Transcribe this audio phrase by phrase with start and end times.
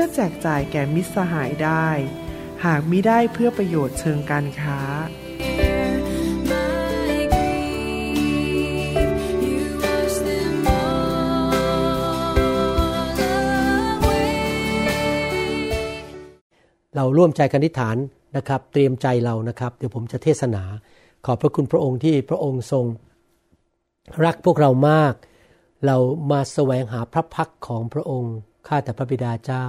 [0.00, 1.88] พื่อแจกจ่ายแก่มิตรสหายได้
[2.64, 4.80] หากมิได้เพื่อประโยชน์เชิงการค้า
[16.96, 17.96] เราร่วมใจกันทิฐาน
[18.36, 20.62] นะครับเตรียมใจเรานะครับ เดี๋ยวผมจะเทศนา
[21.26, 22.84] ขอบพระคุณพระองค์ที่พระองค์ทรง
[24.24, 25.14] รักพวกเรามาก
[25.86, 25.96] เรา
[26.30, 28.36] มาแสวงหาพระพักของพระองค์
[28.68, 29.66] ข้าแต่พระบิดาเจ้า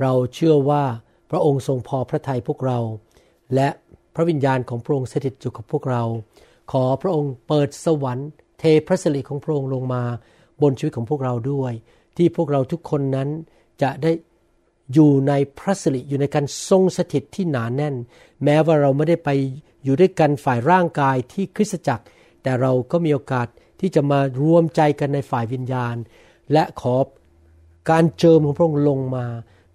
[0.00, 0.84] เราเชื่อว่า
[1.30, 2.78] พระองค์ทรงพอพระทัยพวกเรา
[3.54, 3.68] และ
[4.14, 6.02] พระวิญญาณของพระองค์สถิตอยู่กับพวกเรา
[6.72, 10.02] ขอพระองค์เปิดสวรรค์ เทพระสิริของพระองค์ลงมา
[10.62, 11.72] บนชีวิตของพวกเราด้วย
[12.16, 13.28] ที่พวกเราทุกคนนั้น
[13.82, 14.12] จะได้
[14.94, 17.94] อยู่ในพระสิริอยู่ในการทรงสถิตที่หนานแน่น
[18.44, 19.30] แม้ว่าเราไม่ได้ไป
[19.84, 22.04] อยู่ด้วยกันฝ่ายร่างกายที่คริสตจักร
[22.42, 23.48] แต่เราก็มีโอกาส
[23.80, 25.96] ที่จะมารวมใจกันในฝ่ายวิญญาณ
[26.52, 26.94] และขอ
[27.90, 29.26] การเจิมของพระองค์ลงมา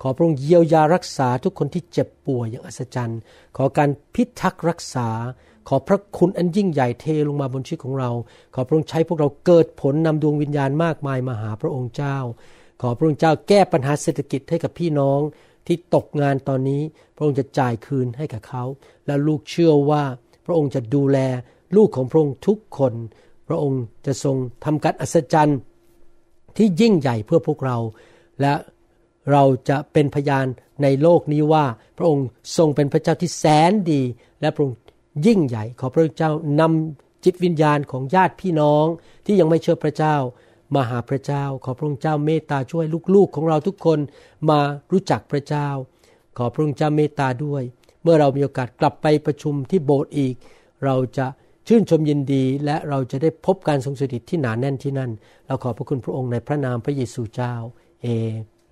[0.02, 3.20] ขอพระองค์เยียวยารักษาทุกคนที่เจ็บป่วยอย่างอัศจรรย์
[3.58, 5.10] ขอการพิทักษ์รักษา
[5.68, 8.12] ขอพระคุณอันยิ่งใหญ่เทลงมาบนชีวิตของเรา
[8.54, 12.18] ขอพระองค์ใช้พวกเราเกิดผลนำดวงวิญญาณมากมายมาหาพระองค์เจ้า
[12.82, 15.20] ขอพระองค์เจ้าแก้ปัญหาเศรษฐกิจให้กับพี่น้อง
[15.68, 16.82] ที่ตกงานตอนนี้
[17.16, 18.64] พระองค์จะจ่ายคืนให้กับเขา
[19.06, 20.04] และลูกเชื่อว่า
[20.46, 21.18] พระองค์จะดูแล
[21.76, 22.94] ลูกของพระองค์ทุกคน
[23.48, 24.36] พระองค์จะทรง
[24.66, 25.60] ทำการอัศจรรย์
[26.58, 27.78] ที่ยิ่งใหญ่เพื่อพวกเรา
[28.42, 28.54] และ
[29.32, 30.46] เราจะเป็นพยาน
[30.84, 31.66] ในโลกนี้ว่า
[31.98, 32.28] พระองค์
[32.58, 34.02] ทรงเป็นพระเจ้าที่แสนดี
[34.42, 34.78] และพระองค์
[35.26, 38.86] ยิ่งใหญ่ขอพระเจ้านำจิตวิญญาณของญาติพี่น้อง
[39.26, 40.16] ที่ยังไม่เชื่อพระเจ้า
[40.76, 42.86] มาหาพระเจ้า ขอพระองค์เจ้าเมตตาช่วย
[43.16, 44.00] ลูกๆของเราทุกคน
[44.50, 44.60] มา
[44.92, 45.68] รู้จักพระเจ้า
[46.38, 47.64] ขอพระองค์เจ้าเมตตาด้วย
[48.04, 50.36] เมื่อเรามีโอกาสกลับไปประชุมที่โบสถ์อีก
[50.86, 51.28] เราจะ
[51.68, 55.12] ชื่นชมยินดีและเราจะได้พบการทรงสถิตที่หนาแน่นที่นั่น
[55.48, 57.54] เราขอพระคุณพระองค์ในพระนามพระเยซูเจ้า
[58.02, 58.08] เอ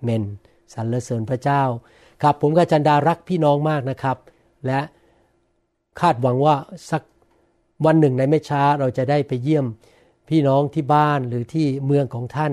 [0.02, 0.24] เมน
[0.74, 1.62] สรรเสริญพระเจ้า
[2.22, 4.16] ครับผมกับจันดารักพี่น้องมากนะครับ
[4.66, 4.80] และ
[6.00, 6.56] คาดหวังว่า
[6.90, 7.02] สัก
[7.86, 9.66] วันหนึ่งในไม่ช้าเราจะได้ไปเยี่ยม
[10.28, 12.52] พี่น้องที่บ้านหรือที่เมืองของท่าน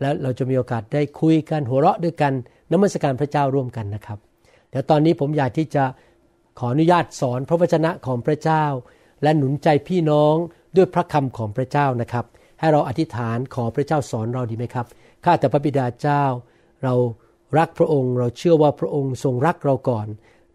[0.00, 2.32] แล้วเราจะมีโอกาสได้คุยกันหัวเราะด้วยกัน
[2.72, 4.18] นมัสการพระเจ้าร่วมกันนะครับ
[4.70, 5.84] เดี๋ยวตอนนี้ผมอยากที่จะ
[6.58, 8.64] ขออนุญาตสอนพระวจนะของพระเจ้า
[9.22, 10.34] และหนุนใจพี่น้อง
[10.76, 12.24] ด้วยพระคำของพระเจ้านะครับ
[12.60, 14.86] ให้เราอธิษฐานขอพระเจ้าสอนเราดีไหมครับ
[15.24, 16.24] ข้าแต่พระบิดาเจ้า
[16.84, 16.94] เรา
[17.58, 20.06] รักพระองค์ เราเชื่อว่าพระองค์ทรงรักเราก่อน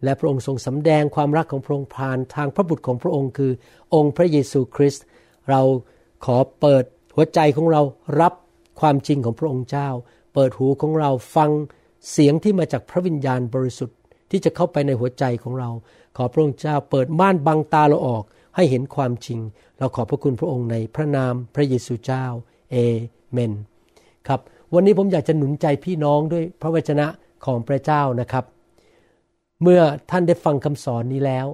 [0.04, 3.52] และพระองค์ทรงสำแดงความรักของพระองค์ผ่านทางพระบุตรของพระองค์คือ
[3.94, 5.04] องค์พระเยซูคริสต์
[5.50, 5.60] เรา
[6.24, 6.84] ขอเปิด
[7.14, 7.82] หัวใจของเรา
[8.20, 8.32] รับ
[8.80, 9.88] ความจริงของพระองค์เจ้า
[10.34, 11.50] เปิดหูของเราฟัง
[12.10, 13.98] เสียงที่มาจากพระวิญญาณบริสุทธิ์
[14.30, 15.70] ที่จะเข้าไปในหัวใจของเรา
[16.16, 18.24] ขอพระองค์เจ้าเปิดม่านบังตาเราออก
[18.56, 19.40] ให้เห็นความจริง
[19.78, 22.24] เราขอบพระคุณพระองค์ในพระนามพระเยซูเจ้า
[22.70, 22.76] เอ
[23.32, 23.52] เมน
[24.28, 24.40] ครับ
[24.74, 27.06] วันนี้ผมอยากจะหนุนใจพี่น้องด้วยพระวจนะ
[27.44, 28.44] ของพระเจ้านะครับ
[29.62, 29.80] เมื่อ
[30.10, 31.46] ท่านได้ฟังคำสอนนี้แล้ว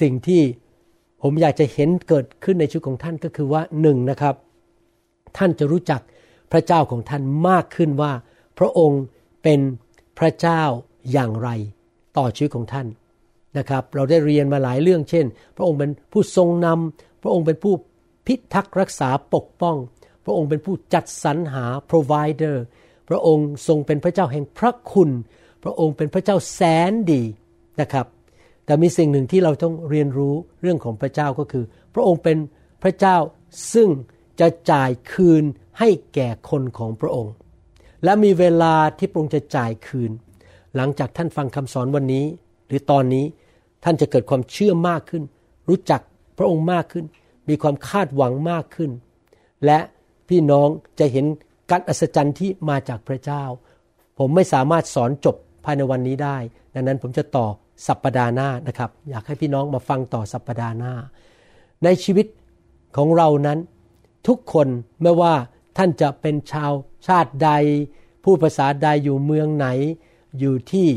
[0.00, 0.42] สิ่งที่
[1.22, 4.34] ผมอยากจะเห็นเกิดขึ้นในชีวิตของท่านก็คือว่าหนึ่งนะครับ
[5.36, 6.00] ท่านจะรู้จัก
[6.52, 8.12] พระเจ้าของท่านมากขึ้นว่า
[8.58, 9.02] พระองค์
[9.42, 9.60] เป็น
[10.18, 10.62] พระเจ้า
[11.12, 11.48] อย่างไร
[12.16, 12.86] ต่อชีวิตของท่าน
[13.58, 17.74] นะครับเราได้เรียนมาหลายเรื่องเช่น พระองค์เป็นผู้ทรงนำพระองค์เป็นผู้
[18.26, 19.76] พิทักษ์รักษาปกป้อง
[20.24, 22.56] พระองค์เป็นผู้จัดสรรหา provider
[23.08, 25.10] พระองค์ทรงเป็นพระเจ้าแห่งพระคุณ
[25.64, 27.22] พระองค์เป็นพระเจ้าแสนดี
[27.80, 28.06] นะครับ
[28.64, 31.64] แต่มีสิ่งหนึ่งที่เราต้องเรียนรู้เรื่องของพระเจ้าก็คือ
[31.94, 32.38] พระองค์เป็น
[32.82, 33.16] พระเจ้า
[33.72, 33.88] ซึ่ง
[34.40, 35.44] จะจ่ายคืน
[35.78, 37.32] ให้แก่คนของพระองค์
[38.04, 40.10] และมีเวลาที่พระองค์จะจ่ายคืน
[40.76, 42.24] หลังจากท่านฟังคำสอนวันนี้
[42.66, 43.24] หรือตอนนี้
[43.88, 45.22] ท่านจะเกิดความเชื่อมากขึ้น
[45.68, 46.00] รู้จัก
[46.38, 47.04] พระองค์มากขึ้น
[47.48, 48.90] มีความคาดหวังมากขึ้น
[49.64, 49.78] และ
[50.28, 50.68] พี่น้อง
[50.98, 51.26] จะเห็น
[51.70, 53.44] การอัศจรรย์ที่มาจากพระเจ้า
[54.18, 56.36] ผมไม่สามารถสอนจบภายในวันนี้ได้
[56.74, 57.46] ดังนั้นผมจะต่อ
[57.86, 60.94] สัปปดาห์หน้านะครับ อยากให้พี่น้องมาฟังต่อสัปปดาห์หน้า
[61.84, 62.26] ในชีวิต
[62.96, 63.58] ของเรานั้น
[64.26, 64.68] ทุกคน
[65.02, 65.34] ไม่ว่า
[65.76, 66.72] ท่านจะเป็นชาว
[67.06, 67.50] ชาติใด
[68.24, 69.66] ผู้ภาษาใดอยู่เมืองไหน
[70.38, 70.88] อยู่ที่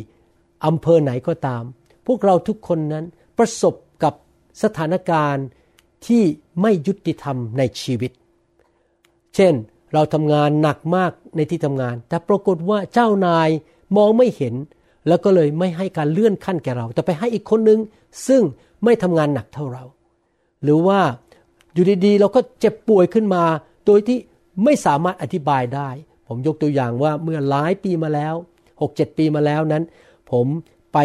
[0.65, 1.63] อำเภอไหนก็ตาม
[2.11, 3.05] พวกเราทุกคนนั้น
[3.37, 4.13] ประสบกับ
[4.63, 5.45] สถานการณ์
[6.07, 6.23] ที่
[6.61, 8.11] ไม่ยุติธรรมในชีวิต
[9.35, 9.53] เช่น
[9.93, 13.49] เราทำงานหนักมากในที่ทำงาน แต่ปรากฏว่าเจ้านาย
[13.97, 14.55] มองไม่เห็น
[15.07, 17.79] แล้วก็เลยไม่ให้การเลื่อนขั้นแก่เรา แต่ไปให้อีกคนนึง
[18.27, 18.41] ซึ่ง
[18.83, 19.83] ไม่ทำงานหนักเท่าเรา
[20.63, 20.99] หรือว่า
[21.73, 23.43] อยู่ดีๆ เราก็เจ็บป่วยขึ้นมา
[23.85, 24.17] โดยที่
[24.63, 25.89] ไม่สามารถอธิบายได้
[26.27, 28.33] ผมยกตัวอย่างว่าเมื่อหลายปีมาแล้ว
[28.75, 29.83] 6-7 ปีมาแล้วนั้น
[30.31, 30.45] ผม
[30.93, 30.97] ไป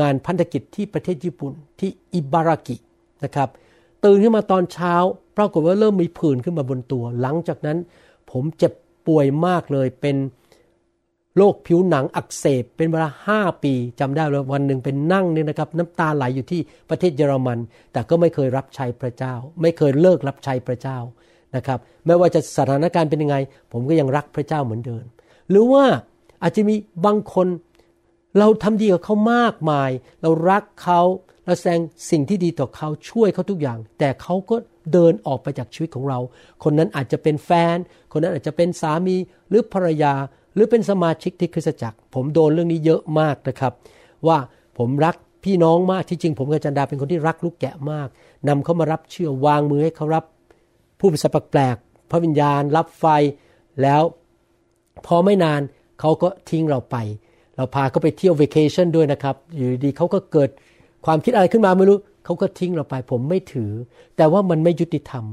[0.00, 2.76] งานพันธกิจที่ประเทศญี่ปุ่นที่อิบารากิ
[3.24, 3.48] นะครับ
[4.04, 4.94] ตื่นขึ้นมาตอนเช้า
[5.36, 7.78] ปรากฏว่าเริ่มมีผื่นขึ้นมาบนตัว หลังจากนั้น
[8.30, 8.72] ผมเจ็บ
[9.06, 10.16] ป่วยมากเลยเป็น
[11.36, 16.60] โรคผิวหนังอักเสบเป็นเวลาห้าปีจำได้เลยวันหนึ่งเป็นนั่งเนี่ยนะครับน้ำตาไหลอยู่ที่
[16.90, 17.58] ประเทศเยอรมัน
[17.92, 20.98] แต่ก็ไม่เคยรับใช้พระเจ้า ไม่เคยเลิกรับใช้พระเจ้า
[21.56, 23.36] นะครับไม่ว่าจะสถานการณ์เป็นยังไง
[23.72, 25.04] ผมก็ยังรักพระเจ้าเหมือนเดิม
[25.50, 25.84] หรือว่า
[26.42, 26.74] อาจจะมี
[27.06, 27.46] บางคน
[28.38, 29.90] เราทำดีกับเขามากมาย
[30.22, 31.00] เรารักเขา
[31.46, 31.80] เราแสดง
[32.10, 34.56] สิ่งที่ดีต่อเขาช่วยเขาทุกอย่าง แต่เขาก็
[34.92, 36.18] เดินออกไปจากชีวิตของเรา
[36.64, 37.76] คนนั้นอาจจะเป็นแฟน
[38.12, 39.16] คนนั้นอาจจะเป็นสามี
[39.48, 40.14] หรือภรรยา
[40.54, 43.72] หรือเป็นสมาชิกที่คริสตจักร ผมโดนเรื่องนี้เยอะมากนะครับ
[44.26, 44.38] ว่า
[44.78, 48.08] ผมรักพี่น้องมากที่จริง ผมกับจันดาเป็นคนที่รักลูกแกะมาก
[48.48, 50.24] นำเขามารับเชื่อวางมือให้เขารับ
[50.98, 51.76] ผู้ป็นสัพแปลก
[52.10, 53.06] พระวิญญาณ รับไฟ
[53.82, 54.02] แล้ว
[55.06, 55.60] พอไม่นาน
[56.00, 56.96] เขาก็ทิ้งเราไป
[57.56, 60.50] เราพาเขาไปเที่ยวเวกชันด้วยนะครับ อยู่ดีเขาก็เกิด
[61.06, 63.72] ความคิดอะไรขึ้นมาไม่รู้เขาก็ทิ้งเราไป ผมไม่ถือ
[64.16, 65.24] แต่ว่ามันไม่ยุติธรรม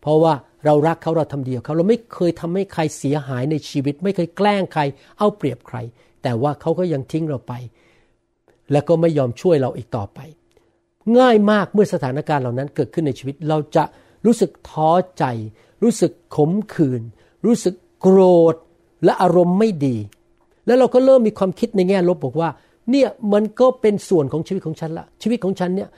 [0.00, 0.32] เพราะว่า
[0.64, 4.82] เรารักเขาเราทำเดียวเขาเราไม่เคยทำให้ใครเสียหายในชีวิต ไม่เคยแกล้งใคร
[5.18, 5.76] เอาเปรียบใคร
[6.22, 7.52] แต่ว่าเขาก็ยังทิ้งเราไป
[8.72, 10.18] และก็ไม่ยอมช่วยเราอีกต่อไป
[11.18, 13.84] ง่ายมากเมื่อสถานการณ์เหล่านั้นเกิดขึ้นในชีวิต เราจะ
[14.26, 15.24] รู้สึกท้อใจ
[15.82, 17.02] รู้สึกขมขื่น
[17.46, 18.20] รู้สึกโกร
[18.54, 18.56] ธ
[19.04, 19.96] และอารมณ์ไม่ดี
[20.70, 22.48] แล้วเราก็เริ่มมีความคิดในแง่ลบบอกว่า
[22.90, 25.88] เนี่ยมันก็เป็นส่วนของชีวิตของฉันละ ชีวิตของฉันเนี่ย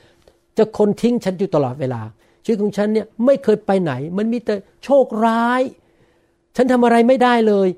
[0.58, 2.00] จะคนทิ้งฉันอยู่ตลอดเวลา
[2.44, 4.54] ชีวิตของฉันเนี่ยไม่เคยไปไหน มันมีแต่
[4.84, 5.62] โชคร้าย
[6.56, 7.68] ฉันทำอะไรไม่ได้เลย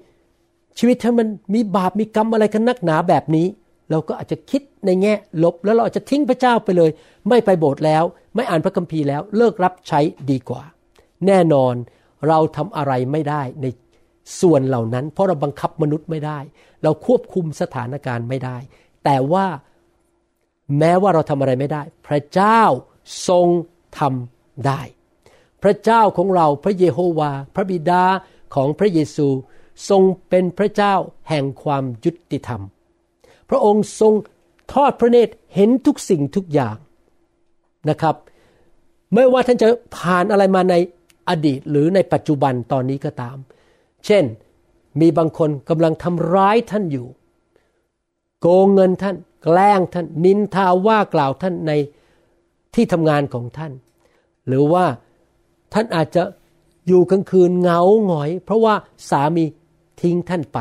[0.79, 3.47] ชีวิตฉันมันมีบาปมีกรรมอะไรกันนักหนาแบบนี้
[3.91, 6.91] เราก็อาจจะคิดในแง่ลบ แล้วเราอาจจะทิ้งพระเจ้าไปเลย
[7.29, 8.05] ไม่ไปโบสถ์แล้ว
[8.35, 10.01] ไม่อ่านพระคัมภีร์แล้ว เลิกรับใช้
[10.31, 10.63] ดีกว่า
[11.27, 11.75] แน่นอน
[12.29, 13.67] เราทำอะไรไม่ได้ใน
[14.41, 16.39] ส่วนเหล่านั้น เพราะเราบังคับมนุษย์ไม่ได้
[16.85, 18.57] เราควบคุมสถานการณ์ไม่ได้
[19.05, 19.47] แต่ว่า
[20.79, 22.61] แม้ว่าเราทำอะไรไม่ได้ พระเจ้า
[23.29, 23.47] ทรง
[23.99, 24.81] ทำได้
[25.63, 28.05] พระเจ้าของเราพระเยโฮวา พระบิดา
[28.55, 29.29] ของพระเยซู
[29.89, 30.95] ทรงเป็นพระเจ้า
[31.29, 32.63] แห่งความยุติธรรม
[33.51, 34.13] พระองค์ทรง
[34.73, 36.77] ทอดพระเนตรเห็นทุกสิ่งทุกอย่าง
[37.91, 38.17] นะครับ
[39.15, 40.75] ไม่ว่าท่านจะผ่านอะไรมาใน
[41.29, 43.37] อดีตหรือในปัจจุบันตอนนี้ก็ตาม
[44.07, 44.25] เช่น
[45.01, 47.07] มีบางคนกำลังทำร้ายท่านอยู่
[48.41, 51.73] โกงเงินท่าน แกล้งท่าน นินทาว่ากล่าวท่านใน
[52.75, 53.73] ที่ทำงานของท่าน
[54.49, 54.85] หรือว่า
[55.73, 56.23] ท่านอาจจะ
[56.87, 58.75] อยู่กลางคืนเหงาหงอย เพราะว่า
[59.11, 59.45] สามี
[60.01, 60.59] ทิ้งท่านไป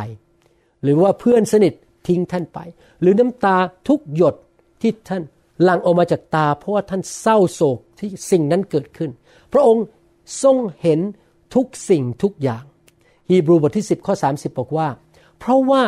[0.83, 1.73] หรือว่าเพื่อนสนิท
[2.07, 2.59] ทิ้งท่านไป
[3.01, 3.57] หรือน้ำตา
[3.87, 4.35] ทุกหยด
[4.81, 5.23] ที่ท่าน
[5.63, 9.11] หลั่งออกมาจากตา เพราะว่าท่านเศร้าโศกที่สิ่งนั้นเกิดขึ้น
[9.53, 9.85] พระองค์
[10.43, 10.99] ทรงเห็น
[11.55, 12.63] ทุกสิ่งทุกอย่าง
[13.29, 14.87] ฮีบรูบทที่ 10 ข้อ 30 บอกว่า
[15.39, 15.81] เพราะว่า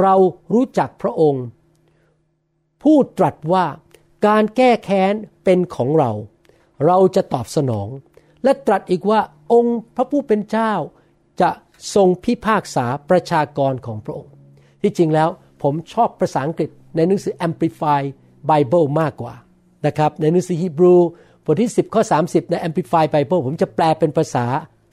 [0.00, 0.14] เรา
[0.54, 1.44] รู้จักพระองค์
[2.82, 3.64] ผู้ตรัสว่า
[4.26, 6.10] การแก้แค้นเป็นของเรา
[6.86, 7.88] เราจะตอบสนอง
[8.44, 9.20] และตรัสอีกว่า
[9.52, 10.72] องค์พระผู้เป็นเจ้า
[11.40, 11.50] จะ
[11.94, 14.32] ทรงพิพากษาประชากรของพระองค์
[14.82, 15.28] ที่จริงแล้ว
[15.62, 18.00] ผมชอบภาษาอังกฤษในหนังสือ Amplify
[18.50, 19.34] Bible มากกว่า
[19.86, 20.94] นะครับในหนังสือฮีบรู
[21.44, 24.44] บทที่ 10 ข้อ 30 ใน Amplify Bible ผมจะแปลเป็นภาษา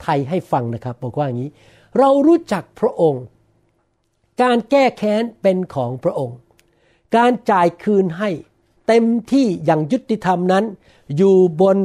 [0.02, 1.50] ไทยให้ฟังนะครับ บอกว่าอย่างนี้
[1.98, 3.24] เรารู้จักพระองค์
[4.42, 6.36] การแก้แค้นเป็นของพระองค์
[7.16, 8.30] การจ่ายคืนให้
[8.88, 10.64] เต็มที่อย่างยุติธรรมนั้น
[11.16, 11.76] อยู่บน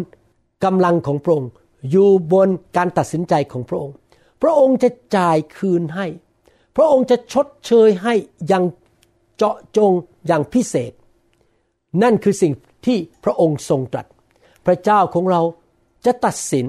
[0.63, 1.51] กำลังของพระองค์
[1.91, 3.95] อยู่บนการตัดสินใจของพระองค์
[4.41, 6.07] พระองค์จะจ่ายคืนให้
[6.75, 8.13] พระองค์จะชดเชยให้
[8.47, 8.63] อย่าง
[9.35, 9.91] เจาะจง
[10.27, 10.91] อย่างพิเศษ
[12.03, 12.53] นั่นคือสิ่ง
[12.85, 14.07] ที่พระองค์ทรงตรัส
[14.65, 15.41] พระเจ้าของเรา
[16.05, 16.65] จะตัดสิน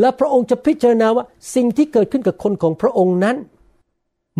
[0.00, 1.24] และพระองค์จะพิจารณาว่า
[1.54, 3.36] สิ่งที่เกิดขึ้นกับคนของพระองค์นั้น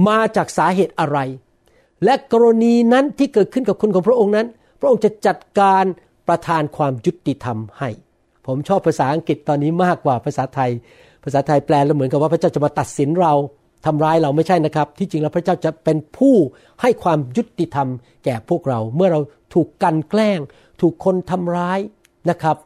[0.09, 1.19] มาจากสาเหตุอะไร
[2.05, 4.47] และกรณีนั้นที่เกิดขึ้นกับคนของพระองค์นั้น
[4.81, 5.85] พระองค์จะจัดการ
[6.29, 7.91] ประทานความยุติธรรมให้
[8.47, 10.71] ผมชอบภาษาอังกฤษตอนนี้มากกว่าภาษาไทย
[11.25, 13.33] ภาษาไทยแปลแล้วเหมือนกับว่าพระเจ้าจะมาตัดสินเรา
[13.87, 16.35] ทำร้ายเราไม่ใช่นะครับ ที่จริงแล้วพระเจ้าจะเป็นผู้
[16.83, 17.89] ให้ความยุติธรรม
[18.25, 19.21] แก่พวกเรา เมื่อเรา
[19.55, 20.39] ถูกกันแกล้ง
[20.81, 21.79] ถูกคนทำร้าย
[22.31, 22.57] นะครับ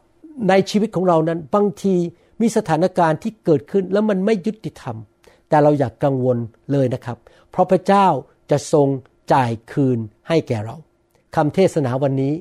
[0.49, 1.95] ในชีวิตของเรานั้นบางที
[2.41, 4.97] มีสถานการณ์ที่เกิดขึ้นแล้วมันไม่ยุติธรรม
[5.49, 6.39] แต่เราอยากกังวล
[6.73, 7.19] เลยนะครับ
[7.51, 8.07] เพราะพระเจ้า
[8.51, 8.89] จะทรง
[9.33, 10.77] จ่ายคืนให้แก่เรา
[11.37, 12.35] คำเทศนาวันนี้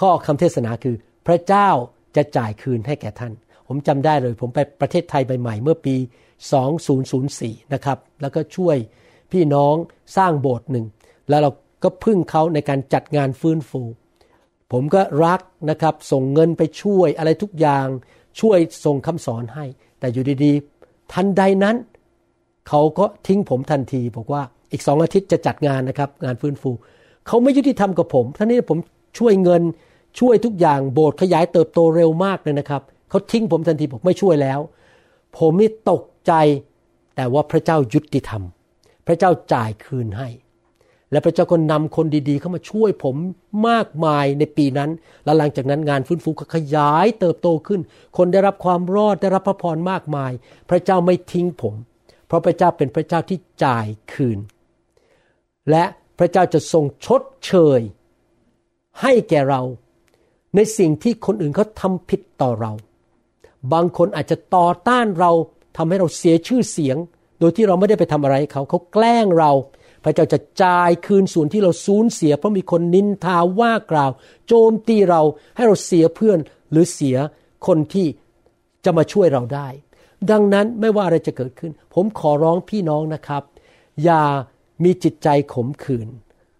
[0.00, 1.68] ข้อคำเทศนาคือ พระเจ้า
[2.16, 3.32] จะจ่ายคืนให้แก่ท่าน
[3.66, 5.96] ผมจำได้เลย ผมไปประเทศไทยใหม่ๆเมื่อปี
[6.84, 8.76] 2004 นะครับ แล้วก็ช่วย
[9.32, 9.74] พี่น้อง
[10.16, 10.86] สร้างโบสถ์หนึ่ง
[11.28, 11.50] แล้วเรา
[11.84, 13.82] ก็พึ่งเขาในการจัดงานฟื้นฟู
[14.72, 15.40] ผมก็รัก
[15.70, 17.86] นะครับ ส่งเงินไปช่วยอะไรทุกอย่าง
[18.40, 19.64] ช่วยส่งคำสอนให้
[20.00, 21.76] แต่อยู่ดีๆ ทันใดนั้น
[22.68, 24.42] เขาก็ทิ้งผมทันทีบอกว่า
[24.72, 26.70] อีกสองอาทิตย์จะจัดงานนะครับงานฟื้นฟู
[27.26, 28.78] เขาไม่ยุติธรรมกับผมท่านนี้ผม
[29.18, 29.62] ช่วยเงิน
[30.20, 34.60] ช่วยทุกอย่างโบสถ์ขยายเติบโตเร็วมากเลยนะครับ เขาทิ้งผมทันทีบอกไม่ช่วยแล้ว
[35.38, 36.32] ผมนี่ตกใจ
[37.16, 38.42] แต่ว่าพระเจ้ายุติธรรม
[39.06, 40.28] พระเจ้าจ่ายคืนให้
[41.12, 43.16] และพระเจ้าก็นำคนดีๆ เข้ามาช่วยผม
[43.68, 44.90] มากมายในปีนั้น
[45.24, 47.80] และหลังจากนั้นงานฟื้นฟูก็ขยายเติบโตขึ้น
[48.16, 50.32] คนได้รับความรอดได้รับพระพรมากมาย
[50.70, 51.74] พระเจ้าไม่ทิ้งผม
[52.26, 54.38] เพราะพระเจ้าเป็นพระเจ้าที่จ่ายคืน
[55.70, 55.84] และ
[56.18, 57.80] พระเจ้าจะทรงชดเชย
[59.02, 59.62] ให้แก่เรา
[60.54, 62.72] ในสิ่งที่คนอื่นเขาทำผิดต่อเรา
[63.72, 65.32] บางคนอาจจะต่อต้านเรา
[65.76, 66.96] ทำให้เราเสียชื่อเสียง
[67.40, 69.52] โดยที่เราไม่ได้ไปทำอะไรเขาเขาแกล้งเรา
[70.08, 74.10] ระเจ้าจะจ่ายคืนส่วนที่เราสูญเสีย เพราะมีคนนินทาว่ากล่าว
[74.46, 75.22] โจมตีเรา
[75.56, 76.38] ให้เราเสียเพื่อน
[76.70, 77.16] หรือเสีย
[77.66, 78.06] คนที่
[78.84, 79.68] จะมาช่วยเราได้
[80.30, 83.42] ดังนั้นไม่ว่าอะไรจะเกิดขึ้น ผมขอร้องพี่น้องนะครับ
[84.04, 84.22] อย่า
[84.84, 86.08] มีจิตใจขมขื่น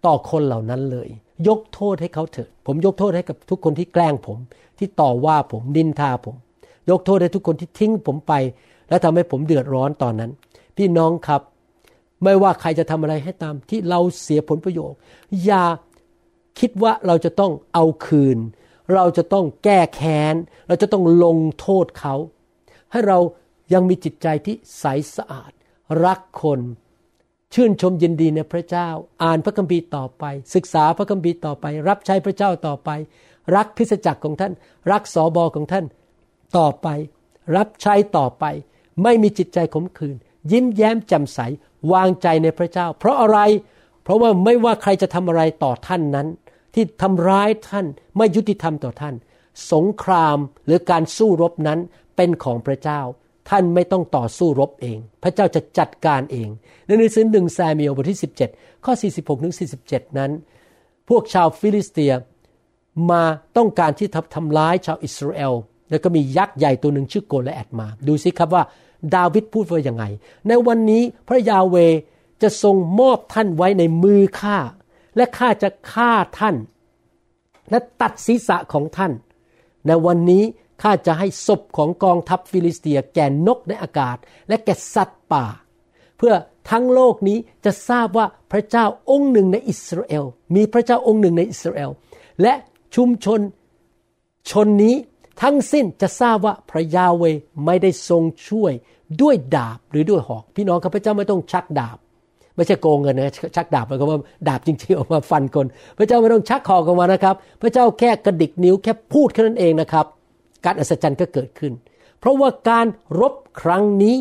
[0.05, 1.09] ต่อคนเหล่านั้นเลย
[1.47, 4.37] ยกโทษให้เขาเถิดผมยกโทษให้กับทุกคนที่แกล้งผม
[4.77, 6.35] ที่ต่อว่าผมนินทาผม
[6.89, 8.33] ยกโทษให้ทุกคนที่ทิ้งผมไป
[8.89, 10.31] และทำให้ผมเดือดร้อนตอนนั้น
[10.77, 11.41] พี่น้องครับ
[12.23, 14.97] ไม่ว่าใครจะทำอะไรให้ตามที่เราเสียผลประโยชน์
[15.45, 15.65] อย่า
[16.59, 18.37] คิดว่าเราจะต้องเอาคืน
[18.93, 20.35] เราจะต้องแก้แค้น
[20.67, 22.15] เราจะต้องลงโทษเขา
[22.91, 23.19] ให้เรา
[23.73, 24.85] ยังมีจิตใจที่ใส
[25.15, 25.51] สะอาด
[26.05, 26.59] รักคน
[27.53, 28.89] ชื่นชมยินดีในพระเจ้า
[29.23, 30.23] อ่านพระคัมภีร์ต่อไป
[30.55, 32.89] ศึกษาพระคัมภีร์ต่อไป รับใช้พระเจ้าต่อไป
[33.55, 34.53] รักคริสจักรของท่าน
[34.91, 35.85] รักสอบอของท่าน
[36.57, 36.87] ต่อไป
[37.55, 38.45] รับใช้ต่อไป
[39.03, 40.15] ไม่มีจิตใจขมขื่น
[40.51, 41.39] ยิ้มแย้มแจ่มใส
[41.93, 43.39] วางใจในพระเจ้า เพราะอะไร
[44.03, 46.27] เพราะว่าไม่ว่าใครจะทำอะไรต่อท่านนั้น
[46.73, 47.85] ที่ทำร้ายท่าน
[48.17, 49.15] ไม่ยุติธรรมต่อท่าน
[49.71, 51.79] สงครามหรือการสู้รบนั้น
[52.15, 53.01] เป็นของพระเจ้า
[53.49, 56.49] ท่านไม่ต้องต่อสู้รบเอง พระเจ้าจะจัดการเอง
[56.85, 58.19] ในหนังสือหนึ่งซามูเอลบทที่
[58.51, 59.55] 17 ข้อ 46ถึง
[59.85, 60.31] 47 นั้น
[61.09, 62.13] พวกชาวฟิลิสเตีย
[63.11, 63.23] มา
[63.57, 65.53] ต้องการที่ทำทำร้ายชาวอิสราเอล
[65.89, 68.63] แล้วก็มียักษ์ใหญ่ตัวหนึ่งชื่อโกลิอัทมา ดูสิครับว่า
[69.15, 70.03] ดาวิดพูดว่ายังไง
[70.47, 71.75] ในวันนี้พระยาห์เวห์
[72.41, 74.57] จะทรงมอบท่านไว้ในมือข้า
[75.15, 76.55] และข้าจะฆ่าท่าน
[77.69, 79.11] และตัดศีรษะของท่าน
[79.87, 80.43] ในวันนี้
[80.81, 85.45] ข้าจะให้ศพของกองทัพฟิลิสเตียแก่นกในอากาศ และแก่สัตว์ป่า
[86.17, 86.33] เพื่อ
[86.69, 90.25] ทั้งโลกนี้จะทราบว่าพระเจ้าองค์หนึ่งในอิสราเอล
[90.55, 91.91] มีพระเจ้าองค์หนึ่งในอิสราเอล
[92.41, 92.53] และ
[92.95, 93.39] ชุมชน
[94.49, 94.95] ชนนี้
[95.41, 97.23] ทั้งสิ้นจะทราบว่าพระยาเว
[97.65, 98.73] ไม่ได้ทรงช่วย
[99.21, 101.97] ด้วยดาบหรือด้วยหอก พี่น้องครับพเจ้าไม่ต้องชักดาบ
[102.55, 105.65] ไม่ใช่โกงเงินนะชักดาบหมายความว่าดาบจริงๆออกมาฟันคน
[105.97, 110.05] พระเจ้าไม่ต้องชักหอกออกมานะครับ พระเจ้าแค่กระดิกนิ้วแค่พูดแค่นั้นเองนะครับ
[110.65, 111.73] การอัศจรรย์ก็เกิดขึ้น
[112.19, 112.87] เพราะว่าการ
[113.19, 114.17] รบครั้งนี้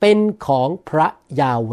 [0.00, 1.08] เป็นของพระ
[1.40, 1.72] ยาเว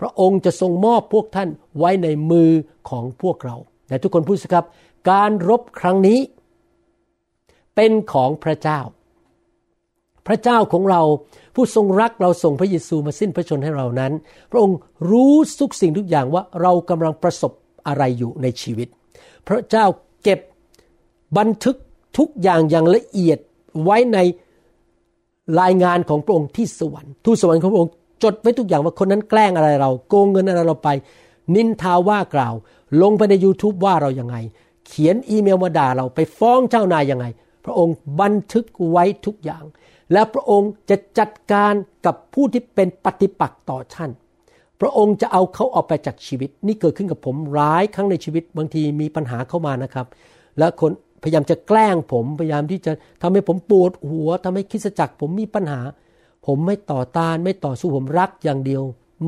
[0.00, 1.48] พระองค์จะทรงมอบพวกท่าน
[1.78, 2.50] ไว้ในมือ
[2.90, 3.56] ของพวกเรา
[3.88, 4.64] แต่ทุกคนพูดสิครับ
[5.10, 6.18] การรบครั้งนี้
[7.80, 8.80] เป็นของพระเจ้า
[10.26, 11.02] พระเจ้าของเรา
[11.54, 14.12] ผู้ทรงรักเราส่งพระเยซูมาสิ้นพระชนให้เรานั้น
[14.50, 14.76] พระองค์
[15.10, 17.52] รู้ทุกสิ่งทุกอย่างว่าเรากำลังประสบ
[17.86, 18.88] อะไรอยู่ในชีวิต
[19.48, 19.84] พระเจ้า
[20.22, 20.40] เก็บ
[21.38, 21.76] บันทึก
[22.18, 23.38] ทุกอย่างอย่างละเอียด
[23.84, 24.18] ไว้ใน
[25.60, 27.92] รายงานของพระองค์ที่สวรรค์ทูตสวรรค์ของพระองค์
[28.22, 30.88] จดไว้ทุกอย่างว่าคนนั้นแกล้งอะไรเรา โกงเงินอะไรเราไป
[31.54, 32.54] นินทาว่ากล่าว
[33.02, 34.36] ลงไปใน YouTube ว่าเรายัางไง
[34.86, 37.26] เขียนอีเมลมาด่าเราไปฟ้องเจ้านายยังไง
[37.64, 39.64] พระองค์บันทึกไว้ทุกอย่าง
[40.12, 41.74] และพระองค์จะจัดการ
[42.06, 44.10] กับผู้ที่เป็นปฏิปักษ์ต่อท่าน
[44.80, 50.06] พระองค์จะเอาเขาออกไปจากชีวิต นี่เกิดขึ้นกับผมร้ายครั้งในชีวิตบางทีมีปัญหาเข้ามานะครับ
[50.58, 55.80] และคนพยายามจะแกล้งผมพยายามที่จะทำให้ผมปวดหัวทำให้คิดจักรผมมีปัญหา
[56.46, 58.82] ผมไม่ต่อต้านไม่ต่อสู้ผมรักอย่างเดียว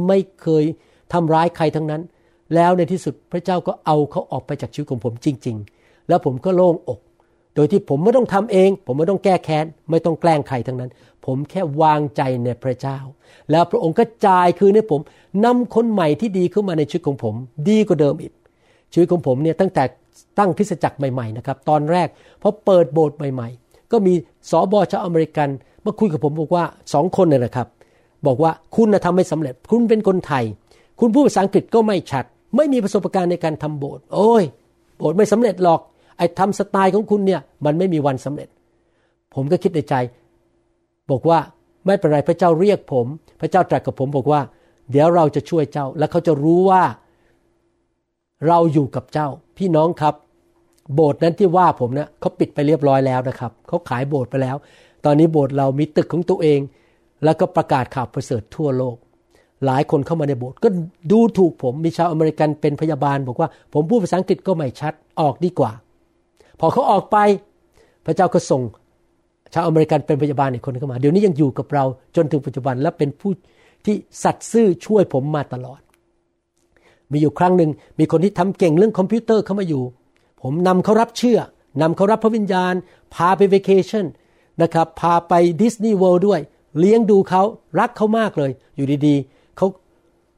[0.06, 0.64] ไม่เคย
[1.12, 2.02] ทำร้ายใครทั้งนั้น
[2.54, 7.00] แล้วในที่สุดพระเจ้าก็เอาเขาออกไปจากชีวิตของผมจริง ๆ แล้วผมก็โล่งอก
[7.54, 10.90] โดยที่ผมไม่ต้องทำเอง ผมไม่ต้องแก้แค้น ไม่ต้องแกล้งใครทั้งนั้น
[11.26, 12.98] ผมแค่วางใจในพระเจ้า
[13.50, 15.00] แล้วพระองค์ก็จ่ายคืนให้ผม
[15.44, 17.34] นำคนใหม่ที่ดีเข้ามาในชีวิตของผม
[17.68, 18.32] ดีกว่าเดิมอีก
[18.92, 19.84] ชีวิตของผมเนี่ยตั้งแต่
[20.38, 22.08] ตั้งคริสจักรใหม่ๆนะครับ ตอนแรก
[22.42, 24.14] พอเปิดโบสถ์ใหม่ ๆ ก็มี
[24.50, 25.48] สอบอชาวอเมริกัน
[25.84, 26.64] มาคุยกับผมบอกว่า
[26.94, 27.66] สองคนเนี่ยนะครับ
[28.26, 30.44] บอกว่าคุณนะทำไม่สำเร็จ คุณเป็นคนไทย
[31.00, 32.24] คุณพูดภาษาอังกฤษก็ไม่ชัด
[32.56, 34.44] ไม่มีประสบการณ์ในการทำโบสถ์โอ้ย
[34.96, 35.80] โบสถ์ไม่สำเร็จหรอก
[36.20, 38.48] ไอ้ทำสไตล์ของคุณเนี่ยมันไม่มีวันสำเร็จ
[39.34, 39.94] ผมก็คิดในใจ
[41.10, 41.38] บอกว่า
[41.86, 43.06] ไม่เป็นไรพระเจ้าเรียกผม
[43.40, 44.40] พระเจ้าตรัสกับผมบอกว่า
[44.90, 46.82] เดี๋ยวเราจะช่วยเจ้า แล้วเขาจะรู้ว่า
[48.46, 50.14] เราอยู่กับเจ้า พี่น้องครับ
[50.94, 54.56] โบสถ์นั้นที่ว่าผมเนะี่ยเขาปิดไปเรียบร้อยแล้วนะครับเขาขายโบสถ์ไปแล้ว
[55.04, 56.60] ตอนนี้โบสถ์เรามีตึกของตัวเอง
[57.24, 58.96] แล้วก็ประกาศข่าวประเสริฐทั่วโลก
[59.66, 60.68] หลายคนเข้ามาในโบสถ์ก็
[61.12, 65.72] ดูถูกผมมีชาวอเมริกันเป็นพยาบาล บอกว่า ผมพูดภาษาอังกฤษก็ไม่ชัดออกดีกว่า
[66.60, 67.16] พอเขาออกไป
[68.06, 68.62] พระเจ้าก็ส่ง
[69.54, 71.84] ชาวอเมริกันเป็นพยาบาลอีกคนเข้ามา เดี๋ยวนี้ยังอยู่กับเรา
[72.16, 73.32] จนถึงปัจจุบันและเป็นผู้
[73.84, 75.80] ที่สัตย์ซื่อช่วยผมมาตลอด
[77.10, 79.82] มีอยู่ครั้งหนึ่งมีคนที่ทำเก่งเรื่องคอมพิวเตอร์เข้ามาอยู่
[80.42, 81.38] ผมนำเขารับเชื่อ
[81.82, 82.74] นำเขารับพระวิญญาณ
[83.14, 84.06] พาไปเวกเคชั่น
[84.62, 86.40] นะครับ พาไป Disney World ด้วย
[86.78, 87.42] เลี้ยงดูเขา
[87.80, 89.66] รักเขามากเลย อยู่ดีๆ เขา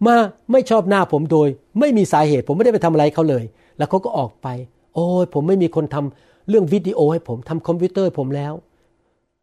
[0.07, 0.17] มา
[0.53, 1.49] ไม่ชอบหน้าผมโดย
[1.81, 3.45] ไม่มีสาเหตุผมไม่ได้ไปทำอะไรเขาเลย
[3.79, 4.49] แล้วเขาก็ออกไป
[4.95, 8.53] โอ้ยผมไม่มีคนทำเรื่องวิดีโอให้ผมทำคอมพิวเตอร์ผมแล้ว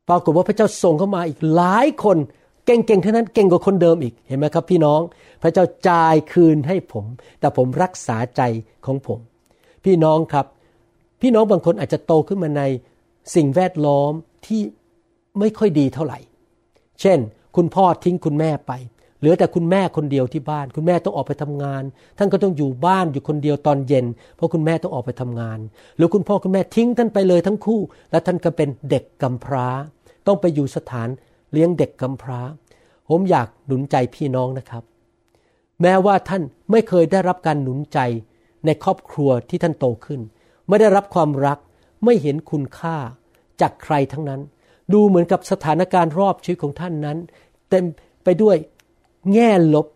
[0.10, 2.18] ปรากฏว่าพระเจ้าส่งเข้ามาอีกหลายคน
[2.66, 5.02] เก่งๆเท่านั้นเก่งกว่าคนเดิมอีกเห็นไหมครับ พี่น้อง
[5.42, 7.06] พระเจ้าจ่ายคืนให้ผม
[7.40, 8.42] แต่ผมรักษาใจ
[8.86, 9.20] ของผม
[9.86, 10.46] พี่น้องครับ
[11.22, 12.64] พี่น้องบางคนอาจจะโตขึ้นมาใน
[13.36, 14.12] สิ่งแวดล้อม
[14.46, 14.62] ที่
[15.40, 16.20] ไม่ค่อยดีเท่าไหร่
[17.02, 17.20] เช่น
[17.56, 18.72] คุณพ่อทิ้งคุณแม่ไป
[19.20, 21.84] เหลือแต่คุณแม่คนเดียวที่บ้าน คุณแม่ต้องออกไปทำงาน
[22.18, 25.60] ท่านก็ต้องอยู่บ้านอยู่คนเดียวตอนเย็น เพราะคุณแม่ต้องออกไปทำงาน
[25.98, 27.80] หรือคุณพ่อคุณแม่ทิ้งท่านไปเลยทั้งคู่
[28.12, 29.68] และท่านก็เป็นเด็กกำพร้า
[30.28, 31.08] ต้องไปอยู่สถาน
[31.52, 32.40] เลี้ยงเด็กกำพร้า
[33.10, 34.84] ผมอยากหนุนใจพี่น้องนะครับ
[35.82, 38.00] แม้ว่าท่านไม่เคยได้รับการหนุนใจ
[38.66, 40.22] ในครอบครัวที่ท่านโตขึ้น
[40.68, 41.58] ไม่ได้รับความรัก
[42.06, 42.98] ไม่เห็นคุณค่า
[43.62, 44.42] จากใครทั้งนั้น
[44.94, 47.18] ดูเหมือนกับสถานการณ์รอบชีวิตของท่านนั้น
[47.70, 47.86] เต็ม
[48.24, 48.56] ไปด้วย
[49.34, 49.88] แง่ลบ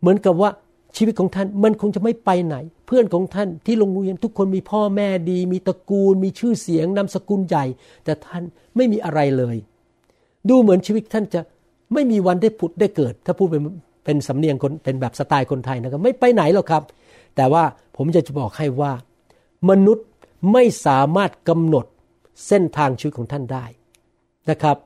[0.00, 0.50] เหมือนกับว่า
[0.96, 7.64] ชีวิตของท่านมันคงจะไม่ไปไหน เพื่อนของท่านที่โรงเรียนทุกคนมีพ่อแม่ดี มีตระกูล มีชื่อเสียงนามสกุลใหญ่
[8.04, 8.42] แต่ท่าน
[8.76, 9.56] ไม่มีอะไรเลย
[10.48, 11.40] ดูเหมือนชีวิตท่านจะ
[11.94, 13.62] ไม่มีวันได้ผุดได้เกิด ถ้าพูดเป็น
[14.04, 16.82] เป็นสำเนียงคนเป็นแบบสไตล์คนไทยนะครับ ไม่ไปไหนหรอกครับ
[17.36, 17.64] แต่ว่า
[17.96, 18.92] ผมจะจะบอกให้ว่า
[19.70, 20.06] มนุษย์
[20.52, 21.86] ไม่สามารถกำหนด
[22.46, 23.64] เส้นทางชีวิตของท่านได้
[24.50, 24.76] นะครับ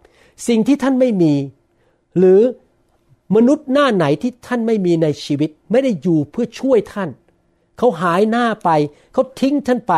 [0.49, 1.35] สิ่งที่ท่านไม่มี
[2.19, 2.41] หรือ
[3.35, 7.11] มนุษย์หน้าไหนที่ท่านไม่มีในชีวิต ไม่ได้อยู่เพื่อช่วยท่าน
[7.79, 8.71] เขาหายหน้าไป
[9.13, 9.95] เขาทิ้งท่านไป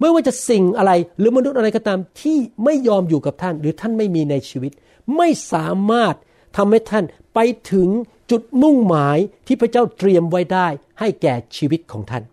[0.00, 4.72] ไม่ว่าจะสิ่งอะไรหรือมนุษย์อะไรก็ตามที่ไม่ยอมอยู่กับท่าน หรือท่านไม่มีในชีวิต
[5.16, 6.14] ไม่สามารถ
[6.56, 7.38] ทำให้ท่านไป
[7.72, 7.88] ถึง
[8.30, 10.66] จุดมุ่งหมายที่พระเจ้าเตรียมไว้ได้
[11.00, 12.24] ให้แก่ชีวิตของท่าน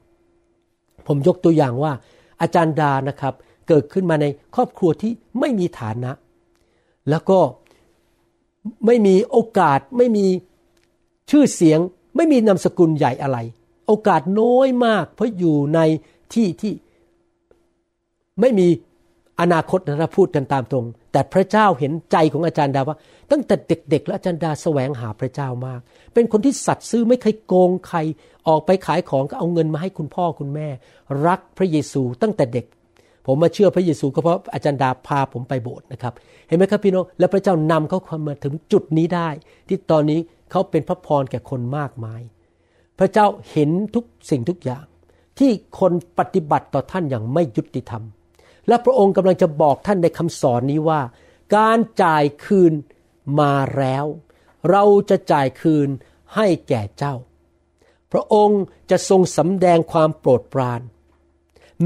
[1.07, 1.93] ผมยกตัวอย่างว่า
[2.41, 3.33] อาจารย์ดานะครับ
[3.67, 4.25] เกิดขึ้นมาใน
[4.55, 6.11] ครอบครัวที่ไม่มีฐานะ
[7.09, 7.39] แล้วก็
[8.85, 10.25] ไม่มีโอกาสไม่มี
[11.29, 11.79] ชื่อเสียง
[12.15, 13.37] ไม่มีนามสกุลใหญ่อะไร
[13.87, 15.79] โอกาสน้อยมาก เพราะอยู่ใน
[16.33, 16.73] ที่ที่
[18.41, 18.67] ไม่มี
[19.41, 22.97] อนาคตนะถ้าพูดกันตามตรง แต่พระเจ้าเห็นใจของอาจารย์ดาว่า
[23.31, 25.79] ตั้งแต่เด็ก ๆ แล้วอาจารย์ดาแสวงหาพระเจ้ามาก
[26.13, 27.97] เป็นคนที่สัตย์ซื่อไม่เคยโกงใคร
[28.47, 30.67] ออกไปขายของก็เอาเงินมาให้คุณพ่อคุณแม่
[31.27, 32.65] รักพระเยซูตั้งแต่เด็ก
[33.27, 36.13] ผมมาเชื่อพระเยซูก็เพราะอาจารย์ดาพาผมไปโบสถ์นะครับ
[36.47, 39.29] เห็นไหมครับพี่น้อง และพระเจ้านำเขามาถึงจุดนี้ได้
[39.67, 40.19] ที่ตอนนี้
[40.51, 42.21] เขาเป็นพระพรแก่คนมากมาย
[42.99, 44.85] พระเจ้าเห็นทุกสิ่งทุกอย่าง
[45.39, 48.03] ที่คนปฏิบัติต่อท่านอย่างไม่ยุติธรรม
[48.67, 51.01] และพระองค์กำลังจะบอกท่านในคำสอนนี้ว่า
[51.55, 52.73] การจ่ายคืน
[53.39, 54.05] มาแล้ว
[54.69, 55.89] เราจะจ่ายคืน
[56.35, 57.15] ให้แก่เจ้า
[58.11, 60.81] พระองค์จะทรงสำแดงความโปรดปราน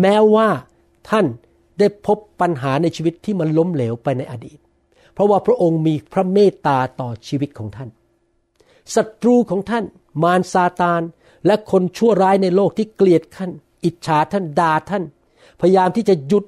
[0.01, 0.49] แม้ว่า
[1.09, 1.25] ท่าน
[1.79, 4.59] ได้พบปัญหาในชีวิตที่มันล้มเหลวไปในอดีต
[5.13, 7.89] เพราะว่าพระองค์มีพระเมตตาต่อชีวิตของท่าน
[8.95, 9.83] ศัตรูของท่าน
[10.23, 11.01] มารซาตาน
[11.45, 13.51] และคนชั่วร้ายในโลกที่เกลียดท่าน
[13.85, 15.03] อิจฉาท่านด่าท่าน
[15.61, 16.45] พยายามที่จะหยุด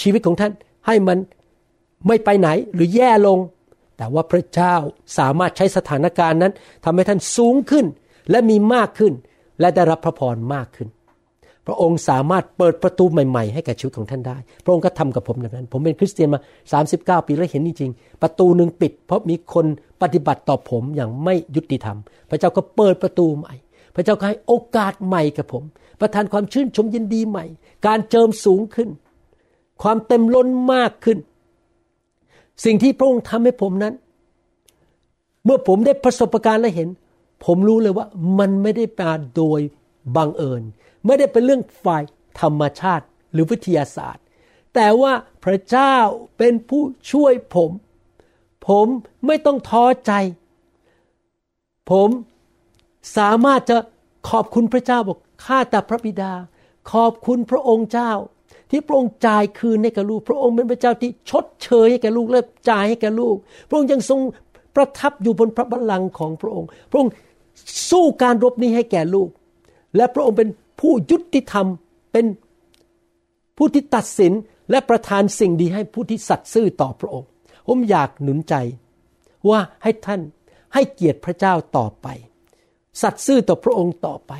[0.00, 0.52] ชีวิตของท่าน
[0.86, 1.18] ให้มัน
[2.06, 3.38] ไม่ไปไหนหรือแย่ลง
[3.96, 4.74] แต่ว่าพระเจ้า
[5.18, 6.52] สามารถใช้สถานการณ์นั้น
[6.84, 7.86] ทำให้ท่านสูงขึ้น
[8.30, 9.12] และมีมากขึ้น
[9.60, 10.88] และได้รับพระพรมากขึ้น
[11.66, 16.40] พระองค์สามารถเปิดประตูใหม่ๆ ให้แกับชีวิตของท่านได้ พระองค์ก็ทำกับผมแบบนั้น ผมเป็นคริสเตียนมา
[16.82, 19.66] 39 ปีแล้วเห็นจริงๆ ประตูหนึ่งปิด เพราะมีคน
[20.02, 21.98] ปฏิบัติต่อผมอย่างไม่ยุติธรรม
[22.30, 23.54] พระเจ้าก็เปิดประตูใหม่
[23.94, 25.62] พระเจ้าก็ให้โอกาสใหม่กับผม
[26.00, 27.44] ประทานความชื่นชมยินดีใหม่
[27.86, 28.88] การเจิมสูงขึ้น
[29.82, 31.18] ความเต็มล้นมากขึ้น
[32.64, 33.94] สิ่งที่พระองค์ทำให้ผมนั้น
[35.44, 36.88] เมื่อผมได้ประสบการณ์และเห็น
[37.44, 38.06] ผมรู้เลยว่า
[38.38, 39.60] มันไม่ได้มาโดย
[40.16, 40.62] บังเอิญ
[41.06, 42.02] ไม่ได้เป็นเรื่องฝ่าย
[42.40, 44.24] ธรรมชาติหรือวิทยาศาสตร์
[44.74, 45.12] แต่ว่า
[45.44, 45.96] พระเจ้า
[46.38, 47.70] เป็นผู้ช่วยผม
[48.68, 48.86] ผม
[49.26, 50.12] ไม่ต้องท้อใจ
[51.90, 52.08] ผม
[53.16, 53.76] สามารถจะ
[54.30, 56.32] ขอบคุณพระเจ้าบอกข้าแต่พระบิดา
[56.92, 58.12] ขอบคุณพระองค์เจ้า
[58.70, 62.40] ที่พระองค์จ่ายคืนให้แกับลูก พระองค์เป็นพระเจ้าที่ชดเชยให้แก่ลูกและ
[62.70, 63.36] จ่ายให้แก่ลูก
[63.68, 64.20] พระองค์ยังทรง
[64.76, 67.12] ประทับอยู่บนพระบัลลังก์ของพระองค์ พระองค์
[67.90, 69.28] สู้การรบนี้ให้แก่ลูก
[69.96, 70.48] และพระองค์เป็น
[70.80, 71.66] ผู้ยุติธรรม
[72.12, 72.26] เป็น
[73.56, 74.32] ผู้ที่ตัดสิน
[74.70, 77.28] และประทานสิ่งดีให้ผู้ที่สัตย์ซื่อต่อพระองค์
[77.66, 78.54] ผมอยากหนุนใจ
[79.48, 80.20] ว่าให้ท่าน
[80.74, 82.06] ให้เกียรติพระเจ้าต่อไป
[83.02, 84.32] สัตย์ซื่อต่อพระองค์ต่อไป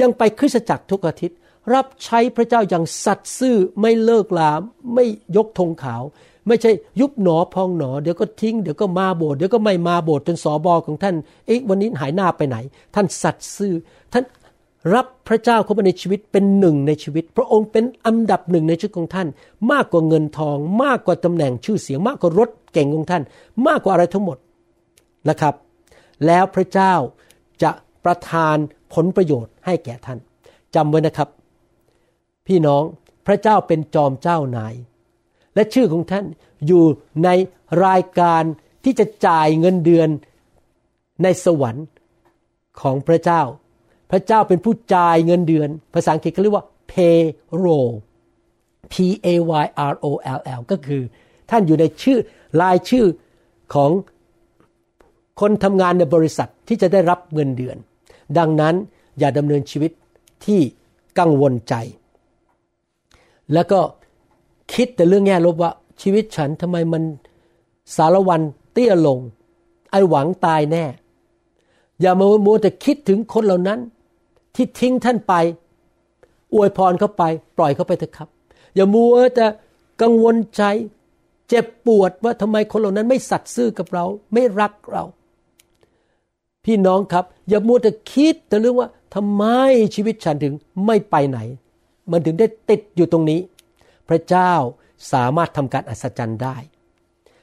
[0.00, 1.38] ยังไปคริสตจักรทุกอาทิตย์
[1.74, 4.50] รับใช้พระเจ้าอย่างสัตย์ซื่อไม่เลิกลา
[4.94, 5.04] ไม่
[5.36, 6.02] ยกธงขาว
[6.46, 11.14] ไม่ใช่ยุบหนอพองหนอ เดี๋ยวก็ทิ้งเดี๋ยวก็มาโบสถ์เดี๋ยวก็ไม่มาโบสถ์จนสอบอของท่าน
[11.46, 12.56] เอ๊ะวันนี้หายหน้าไปไหน
[12.94, 13.72] ท่านสัตย์ซื่อ
[14.12, 14.24] ท่าน
[14.94, 19.28] รับพระเจ้าเข้ามาในชีวิตเป็นหนึ่งในชีวิต พระองค์เป็นอันดับหนึ่งในชีวิตของท่าน
[19.72, 23.22] มากกว่าเงินทอง มากกว่าตำแหน่งชื่อเสียง มากกว่ารถเก่งของท่าน
[23.66, 24.38] มากกว่าอะไรทั้งหมด
[25.28, 25.54] นะครับ
[26.26, 26.94] แล้วพระเจ้า
[27.62, 27.70] จะ
[28.04, 28.56] ประทาน
[28.94, 30.18] ผลประโยชน์ให้แก่ท่าน
[30.74, 31.28] จำไว้นะครับ
[32.46, 32.82] พี่น้อง
[33.26, 34.74] พระเจ้าเป็นจอมเจ้านาย
[35.54, 36.24] และชื่อของท่าน
[36.66, 36.84] อยู่
[37.24, 37.28] ใน
[37.86, 38.42] รายการ
[38.84, 40.08] ที่จะจ่ายเงินเดือน
[41.22, 41.86] ในสวรรค์
[42.80, 43.42] ของพระเจ้า
[44.12, 47.90] พระเจ้าเป็นผู้จ่ายเงินเดือน ภาษาอังกฤษเขาเรียกว่า payroll
[48.92, 48.94] P
[49.26, 49.28] A
[49.62, 50.06] Y R O
[50.38, 51.02] L L ก็คือ
[51.50, 52.18] ท่านอยู่ในชื่อ
[52.60, 53.06] รายชื่อ
[53.74, 53.90] ของ
[55.40, 57.76] คนทำงานในบริษัทที่จะได้รับเงินเดือน
[58.38, 58.74] ดังนั้น
[59.18, 59.92] อย่าดำเนินชีวิต
[60.44, 60.60] ที่
[61.18, 61.74] กังวลใจ
[63.52, 63.80] แล้วก็
[64.74, 65.70] คิดแต่เรื่องแง่ลบว่า
[66.02, 67.02] ชีวิตฉันทำไมมัน
[67.96, 68.40] สารวัน
[68.72, 69.18] เตี้ยลง
[69.90, 70.84] ไอหวังตายแน่
[72.00, 73.80] อย่ามามัวแต่คิดถึงคนเหล่านั้น
[74.54, 75.34] ที่ทิ้งท่านไป
[76.54, 77.22] อวยพรเขาไป
[77.58, 78.28] ปล่อยเขาไปเถอะครับ
[78.74, 79.46] อย่ามัวจะ
[80.02, 80.62] กังวลใจ
[81.48, 85.04] เจ็บปวดว่าทำไมคนเหล่านั้นไม่สัตย์ซื่อกับเรา ไม่รักเรา
[86.64, 89.44] พี่น้องครับ อย่ามัวแต่คิดแต่เรื่องว่าทำไม
[89.94, 90.54] ชีวิตฉันถึง
[90.86, 91.38] ไม่ไปไหน
[92.10, 93.40] มันถึงได้ติดอยู่ตรงนี้
[94.08, 94.52] พระเจ้า
[95.12, 96.56] สามารถทำการอัศจรรย์ได้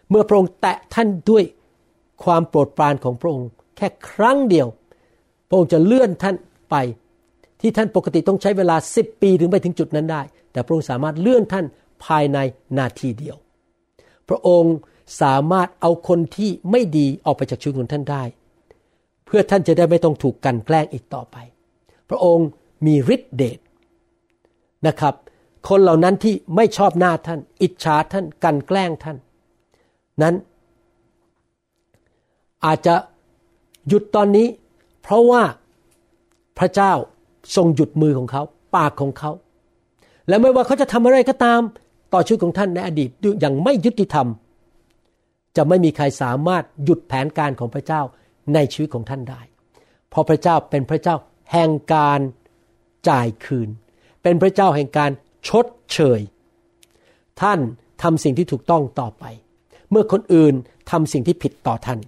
[0.09, 1.43] เมื่อพระองค์แตะท่านด้วย
[2.23, 4.67] ความโปรดปรานของพระองค์ แค่ครั้งเดียว
[5.47, 6.35] พระองค์จะเลื่อนท่าน
[6.69, 6.75] ไป
[7.61, 11.65] ที่ท่านปกติต้องใช้เวลา 10 ปีถึงไปถึงจุดนั้นได้ แต่พระองค์สามารถเลื่อนท่าน
[12.05, 12.37] ภายใน
[12.77, 13.37] นาทีเดียว
[14.29, 14.75] พระองค์
[15.21, 18.23] สามารถเอาคนที่ไม่ดีออกไปจากชีวิตของท่านได้
[19.25, 21.37] เพื่อท่านจะได้ไม่ต้องถูกกันแกล้งอีกต่อไป
[22.09, 22.47] พระองค์
[22.85, 23.59] มีฤทธิเดช
[24.87, 25.13] นะครับ
[25.69, 29.17] คนเหล่านั้นที่ไม่ชอบหน้าท่าน อิจฉาท่านกันแกล้งท่าน
[30.21, 30.35] นั้น
[32.65, 32.95] อาจจะ
[33.87, 34.47] หยุดตอนนี้
[35.01, 35.43] เพราะว่า
[36.57, 36.93] พระเจ้า
[37.55, 38.41] ทรงหยุดมือของเขา
[38.75, 39.31] ปากของเขา
[40.27, 41.61] และไม่ว่าเขาจะทำอะไรก็ตาม
[42.13, 43.09] ต่อชีวิตของท่านในอดีต
[43.41, 44.27] อย่างไม่ยุติธรรม
[45.55, 48.01] จะไม่มีใครสามารถหยุดแผนการของพระเจ้า
[48.53, 49.41] ในชีวิตของท่านได้
[50.09, 51.15] เพราะพระเจ้าเป็นพระเจ้า
[51.51, 52.19] แห่งการ
[53.09, 53.69] จ่ายคืน
[54.23, 55.11] เป็นพระเจ้าแห่งการ
[55.47, 56.19] ชดเชย
[57.41, 57.59] ท่าน
[58.01, 59.25] ทำสิ่งที่ถูกต้องต่อไป
[59.91, 60.53] เมื่อคนอื่น
[60.91, 61.99] ทำสิ่งที่ผิดต่อท่าน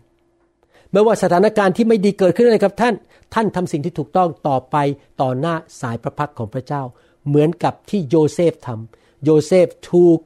[0.91, 2.93] ไม่ว่าสถานการณ์ที่ไม่ดีเกิดขึ้นอะไรกับท่าน
[3.33, 4.75] ท่านทำสิ่งที่ถูกต้องต่อไป
[5.21, 6.83] ต่อหน้าสายพระพักของพระเจ้า
[7.27, 10.19] เหมือนกับที่โยเซฟทำโยเซฟถูก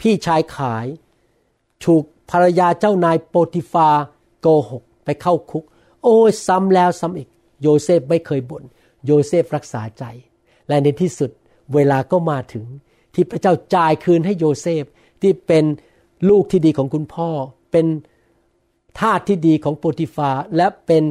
[0.00, 0.86] พี่ชายขาย
[1.84, 3.88] ถูกภรรยาเจ้านายโปทิฟาร์
[4.40, 5.64] โกหกไปเข้าคุก
[6.02, 7.28] โอ้ยซ้ำแล้วซ้ำอีก
[7.62, 8.64] โยเซฟไม่เคยบ่น
[9.06, 10.04] โยเซฟรักษาใจ
[10.68, 11.30] และในที่สุด
[11.74, 12.64] เวลาก็มาถึง
[13.14, 14.84] ที่พระเจ้าจ่ายคืนให้โยเซฟ
[15.22, 15.64] ที่เป็น
[16.28, 17.30] ลูกที่ดีของคุณพ่อ
[17.72, 17.86] เป็น
[18.98, 21.04] ทาสที่ดีของโปทิฟาร์และเป็น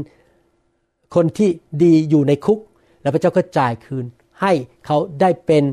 [1.15, 1.49] คนที่
[1.83, 2.59] ดีอยู่ในคุก
[3.01, 4.05] แล้วพระเจ้าก็จ่ายคืน
[4.41, 4.51] ให้
[4.85, 5.63] เขาได้เป็น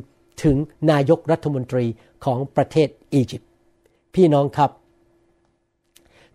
[0.42, 0.56] ถึง
[0.90, 1.84] นายกรัฐมนตรี
[2.24, 3.50] ของประเทศอียิปต์
[4.14, 4.70] พี่น้องครับ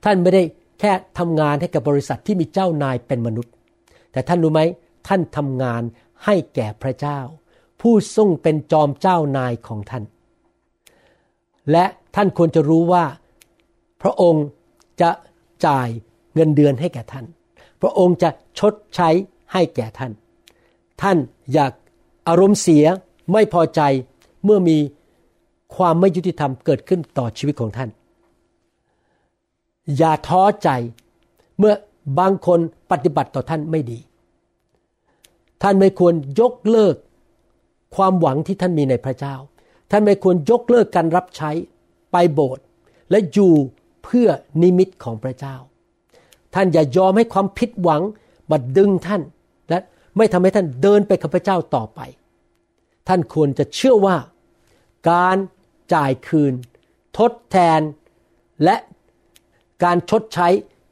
[0.03, 0.43] ท่านไม่ได้
[0.79, 3.53] แค่ทำงานให้กับบริษัทที่มีเจ้านายเป็นมนุษย์
[4.11, 4.61] แต่ท่านรู้ไหม
[5.07, 5.81] ท่านทำงาน
[6.25, 7.19] ให้แก่พระเจ้า
[7.81, 10.03] ผู้ทรงเป็นจอมเจ้านายของท่าน
[11.71, 11.85] และ
[12.15, 13.05] ท่านควรจะรู้ว่า
[14.01, 14.45] พระองค์
[15.01, 15.09] จะ
[15.65, 15.87] จ่าย
[16.33, 17.25] เงินเดือนให้แก่ท่าน
[17.81, 19.09] พระองค์จะชดใช้
[19.53, 20.11] ให้แก่ท่าน
[21.01, 21.17] ท่าน
[21.53, 21.73] อยาก
[22.27, 22.85] อารมณ์เสีย
[23.31, 23.81] ไม่พอใจ
[24.45, 24.77] เมื่อมี
[25.75, 27.89] ความไม่ยุติธรรมเกิดขึ้นต่อชีวิตของท่าน
[29.97, 30.69] อย่าท้อใจ
[31.57, 31.73] เมื่อ
[32.19, 32.59] บางคน
[32.91, 33.99] ปฏิบัติต่อท่านไม่ดี
[35.61, 36.95] ท่านไม่ควรยกเลิก
[37.95, 39.35] ความหวังที่ท่านมีในพระเจ้า
[39.91, 41.51] ท่านไม่ควรยกเลิกการรับใช้
[42.11, 42.63] ไปโบสถ์
[43.09, 43.53] และอยู่
[44.03, 44.27] เพื่อ
[44.61, 45.55] นิมิตของพระเจ้า
[46.55, 48.01] ท่านอย่ายอมให้ความผิดหวัง
[48.51, 49.21] มาดึงท่าน
[49.69, 49.79] และ
[50.17, 51.99] ไม่ทำให้ท่านเดินไปกับพระเจ้าต่อไป
[53.07, 54.17] ท่านควรจะเชื่อว่า
[55.11, 55.37] การ
[55.93, 56.53] จ่ายคืน
[57.17, 57.81] ทดแทน
[58.63, 58.75] และ
[59.83, 60.47] การชดใช้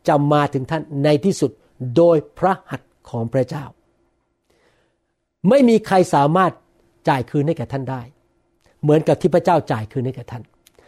[0.08, 1.52] จะมาถึงท่านในที่สุด
[1.96, 3.66] โดยพระหัตถ์ของพระเจ้า
[5.50, 6.52] ไม่มีใครสามารถ
[7.10, 8.02] จ่ายคืนให้แก่ท่านได้
[8.82, 10.44] เหมือนกับที่พระเจ้าจ่ายคืนให้แก่ท่าน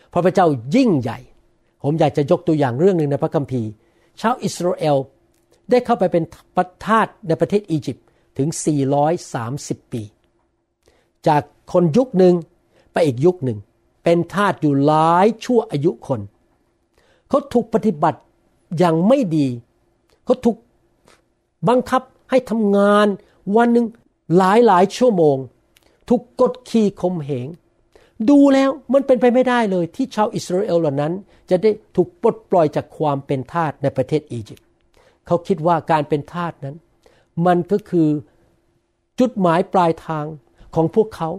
[0.09, 1.19] เพราะพระเจ้ายิ่งใหญ่
[1.83, 3.69] ผมอยากจะยกตัวอย่างเรื่องหนึ่งในพระคัมภีร์
[4.21, 4.97] ชาวอิสราเอล
[5.69, 6.23] ได้เข้าไปเป็น
[6.55, 8.05] ประทาสในประเทศอียิปต์
[8.37, 8.49] ถึง
[9.21, 10.01] 430 ปี
[11.27, 12.35] จากคนยุคหนึ่ง
[12.91, 13.57] ไปอีกยุคหนึ่ง
[14.03, 16.21] เป็นทาสอยู่หลายชั่วอายุคน
[17.29, 18.19] เขาถูกปฏิบัติ
[18.77, 19.47] อย่างไม่ดี
[20.25, 20.57] เขาถูก
[21.67, 23.07] บังคับให้ทำงาน
[23.55, 23.85] วันหนึ่ง
[24.37, 25.37] หลายหลายชั่วโมง
[26.09, 27.47] ถูกกดขี่ข่มเหง
[28.29, 31.13] ดูแล้วมันเป็นไปไม่ได้เลยที่ชาวอิสราเอลเหล่านั้น
[31.49, 34.65] จะได้ถูกปลดปล่อยจากความเป็นทาสในประเทศอียิปต์
[35.27, 36.75] เขาคิดว่าการเป็นทาสนั้น
[37.45, 38.09] มันก็คือ
[39.19, 40.25] จุดหมายปลายทาง
[40.75, 41.29] ของพวกเขา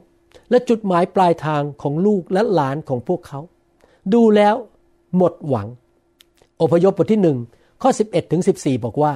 [0.51, 3.41] และจุดหมายปลายทางของลูกและหลานของพวกเขา
[4.15, 4.55] ดูแล้ว
[5.17, 5.69] หมดหวัง
[6.61, 7.39] อพยพบทที่หนึ่ง
[7.83, 9.13] ข้อ 11ถึง14 บอกว่า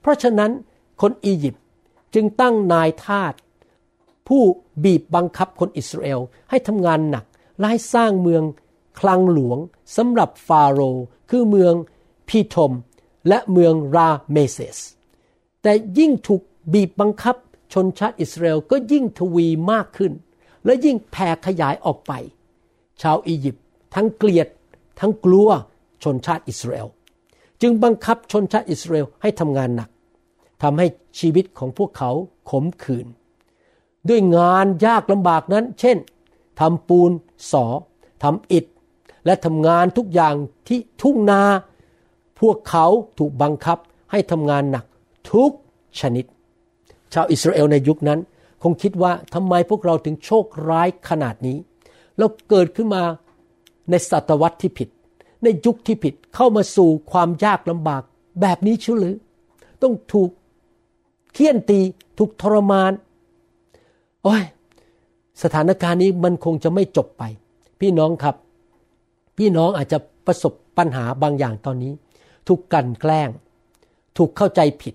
[0.00, 0.50] เพราะฉะนั้น
[1.00, 1.62] คนอียิปต์
[2.14, 3.32] จึงตั้งนายทาส
[4.28, 4.42] ผู้
[4.84, 7.24] บีบบังคับคนอิสราเอลให้ทำงานหนัก
[7.58, 8.42] และให้สร้างเมือง
[9.00, 9.58] คลังหลวง
[9.96, 11.74] สำหรับฟาโรห์คือเมือง
[12.28, 12.72] พีทม
[13.28, 14.78] และเมืองราเมเซส
[15.62, 17.36] แต่ยิ่งถูกบีบบังคับ
[17.72, 20.12] ชนชาติอิสราเอลก็ยิ่งทวีมากขึ้น
[20.64, 22.12] และยิ่งแผ่ขยายออกไป
[23.02, 23.64] ชาวอียิปต์
[23.94, 24.48] ทั้งเกลียด
[25.00, 25.48] ทั้งกลัว
[26.02, 26.88] ชนชาติอิสราเอล
[27.62, 29.90] จึงบังคับชนชาติอิสราเอลให้ทำงานหนัก
[30.62, 30.86] ทำให้
[31.18, 32.10] ชีวิตของพวกเขา
[32.50, 33.06] ขมขื่น
[34.08, 35.96] ด้วยงานยากลำบากนั้น เช่น
[36.60, 37.10] ทำปูน
[37.50, 37.66] สอ
[38.22, 38.64] ทำอิฐ
[39.24, 40.34] และทำงานทุกอย่าง
[40.68, 41.42] ที่ทุ่งนา
[42.40, 42.86] พวกเขา
[43.18, 43.78] ถูกบังคับ
[44.10, 44.84] ให้ทำงานหนัก
[45.30, 45.52] ทุก
[46.00, 46.24] ชนิด
[47.12, 48.20] ชาวอิสราเอลในยุคนั้น
[48.62, 51.58] คงคิดว่าทำไมพวกเราถึงโชคร้ายขนาดนี้
[52.18, 53.02] เราเกิดขึ้นมา
[53.90, 54.88] ในศตวรรษที่ผิด
[55.42, 58.02] ในยุคที่ผิดเข้ามาสู่ความยากลำบาก
[58.40, 59.16] แบบนี้ชิวหรือ
[59.82, 60.30] ต้องถูก
[61.32, 61.80] เคี่ยนตี
[62.18, 62.92] ถูกทรมาน
[64.28, 64.46] โอ้ย
[65.42, 67.22] สถานการณ์นี้มันคงจะไม่จบไป
[67.80, 68.36] พี่น้องครับ
[69.38, 71.92] พี่น้องอาจจะประสบปัญหาบางอย่างตอนนี้
[72.48, 73.28] ถูกกันแกล้ง
[74.16, 74.94] ถูกเข้าใจผิด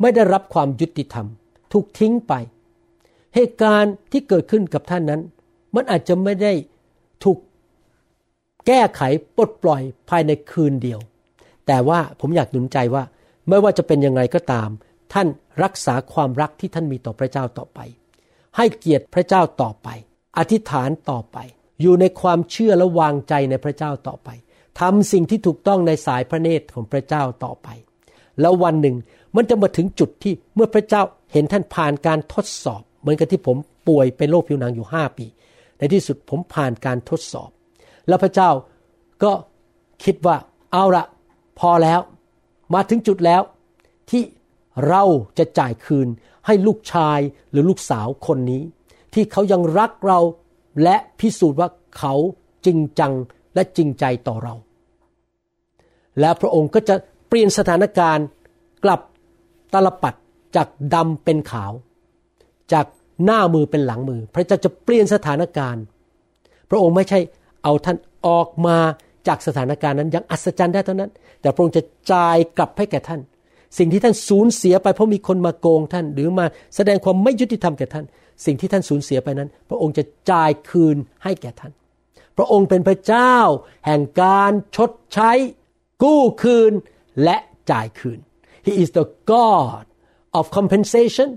[0.00, 1.26] ไม่ได้รับความยุติธรรม
[1.72, 2.32] ถูกทิ้งไป
[3.34, 5.20] เหตุการณ์ที่เกิดขึ้นกับท่านนั้น
[5.74, 6.52] มันอาจจะไม่ได้
[7.24, 7.38] ถูก
[8.66, 9.02] แก้ไข
[9.36, 11.00] ปลดปล่อยภายในคืนเดียว
[11.66, 13.02] แต่ว่าผมอยากหนุนใจว่า
[13.48, 14.68] ไม่ว่าจะเป็นยังไงก็ตาม
[15.12, 15.26] ท่าน
[15.62, 17.80] รักษาความรักที่ท่านมีต่อพระเจ้าต่อไป
[18.56, 19.88] ให้เกียรติพระเจ้าต่อไป
[20.38, 21.38] อธิษฐานต่อไป
[21.80, 24.28] อยู่ในความเชื่อและวางใจในพระเจ้าต่อไป
[24.80, 27.68] ทำสิ่งที่ถูกต้องในสายพระเนตรของพระเจ้าต่อไป
[28.40, 28.96] แล้ววันหนึ่ง
[29.36, 33.56] มันจะมาถึงจุดที่เมื่อพระเจ้าเห็นท่านผ่านการทดสอบ เหมือนกับที่ผม
[33.88, 35.26] ป่วยเป็นโรคผิวหนังอยู่ห้าปี
[35.78, 37.50] ในที่สุดผมผ่านการทดสอบ
[38.08, 38.50] แล้วพระเจ้า
[39.22, 39.32] ก็
[40.04, 40.36] คิดว่า
[40.72, 41.04] เอาละ
[41.60, 42.00] พอแล้ว
[42.74, 43.42] มาถึงจุดแล้ว
[44.10, 44.22] ที่
[44.88, 45.04] เรา
[45.38, 46.08] จะจ่ายคืน
[46.46, 47.18] ให้ลูกชาย
[47.50, 48.62] หรือลูกสาวคนนี้
[49.14, 50.20] ที่เขายังรักเรา
[50.82, 52.14] และพิสูจน์ว่าเขา
[52.66, 53.12] จริงจัง
[53.54, 54.54] และจริงใจต่อเรา
[56.20, 56.94] แล้วพระองค์ก็จะ
[57.28, 58.26] เปลี่ยนสถานการณ์
[58.84, 59.00] กลับ
[59.72, 60.14] ตลปัด
[60.56, 61.72] จากดำเป็นขาว
[62.72, 62.86] จาก
[63.24, 65.82] หน้ามือเป็นหลังมือ พระเจ้าจะเปลี่ยนสถานการณ์
[66.70, 67.18] พระองค์ไม่ใช่
[67.62, 68.78] เอาท่านออกมา
[69.28, 73.20] จากสถานการณ์นั้นยังอัศจรรย์ได้เท่านั้น แต่พระองค์จะจ่ายกลับให้แก่ท่าน
[73.78, 78.04] สิ่งที่ท่านสูญเสียไปเพราะมีคนมาโกงท่าน หรือมาแสดงความไม่ยุติธรรมแก่ท่าน
[78.44, 81.72] สิ่งที่ท่านสูญเสียไปนั้น พระองค์จะจ่ายคืนให้แก่ท่าน
[82.36, 83.36] พระองค์เป็นพระเจ้า
[83.86, 85.30] แห่งการชดใช้
[86.02, 86.72] กู้คืน
[87.24, 87.36] และ
[87.70, 88.18] จ่ายคืน
[88.66, 89.84] He is the God
[90.38, 91.28] of compensation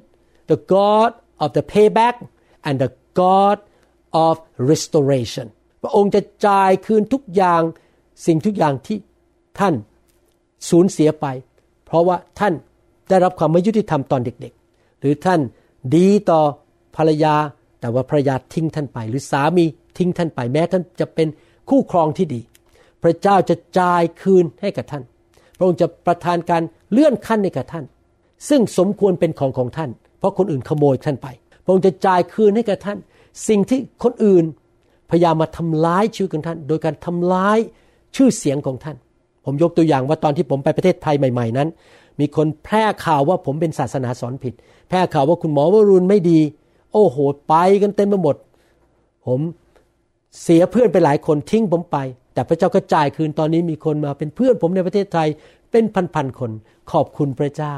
[0.51, 1.11] the God
[1.43, 2.15] of the payback
[2.67, 3.57] and the God
[4.27, 4.35] of
[4.71, 5.47] restoration
[5.83, 7.61] พระองค์จะจ่ายคืนทุกอย่าง
[8.25, 8.97] สิ่งทุกอย่างที่
[9.59, 9.75] ท่าน
[10.69, 11.25] สูญเสียไป
[11.85, 12.53] เพราะว่าท่าน
[13.09, 15.39] ได้รับความไม่ยุติธรรมตอนเด็กๆ หรือท่าน
[15.95, 16.41] ดีต่อ
[16.95, 17.35] ภรรยา
[17.81, 19.65] แต่ว่าภรรยาทิ้งท่านไป หรือสามี
[19.97, 21.27] ทิ้งท่านไปแม้ท่านจะเป็น
[21.69, 22.41] คู่ครองที่ดี
[23.03, 25.03] พระเจ้าจะจ่ายคืนให้กับท่าน
[25.57, 27.85] พระองค์จะประทานการเลื่อนขั้นให้กับท่าน
[28.49, 31.27] ซึ่งสมควรเป็นของของท่าน เพราะคนอื่นขโมยท่านไป
[31.63, 32.97] พระองค์จะจ่ายคืนให้กับท่าน
[33.47, 34.45] สิ่งที่คนอื่น
[35.09, 37.59] พยายามมาทำร้ายชีวิตของท่าน โดยการทำร้าย
[38.15, 38.97] ชื่อเสียงของท่าน
[39.45, 41.67] ผมยกตัวอย่างว่าตอนที่ผมไปประเทศไทยใหม่ ๆ นั้น
[42.19, 44.53] มีคนแพร่ข่าวว่าผมเป็นศาสนาสอนผิด
[44.89, 46.39] แพร่ข่าวว่าคุณหมอวรุณไม่ดี
[46.93, 48.35] โอ้โห ไปกันเต็มไปหมด
[49.27, 49.39] ผม
[50.41, 51.97] เสียเพื่อนไปหลายคนทิ้งผมไป
[52.33, 55.27] แต่พระเจ้าก็จ่ายคืนตอนนี้มีคนมาเป็นเพื่อนผมในประเทศไทย
[55.71, 56.51] เป็นพันๆคน
[56.91, 57.75] ขอบคุณพระเจ้า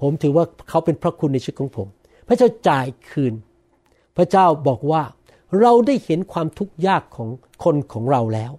[0.00, 1.86] ผมถือว่าเขาเป็นพระคุณในชีวิตของผม
[2.28, 3.34] พระเจ้าจ่ายคืน
[4.16, 5.02] พระเจ้าบอกว่า
[5.60, 7.28] เราได้เห็นความทุกข์ยากของ
[7.64, 8.52] คนของเราแล้ว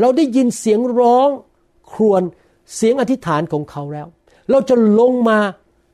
[0.00, 1.28] เราได้ยินเสียงร้อง
[1.92, 2.22] ครวญ
[2.74, 4.06] เสียงอธิษฐานของเขาแล้ว
[4.50, 5.38] เราจะลงมา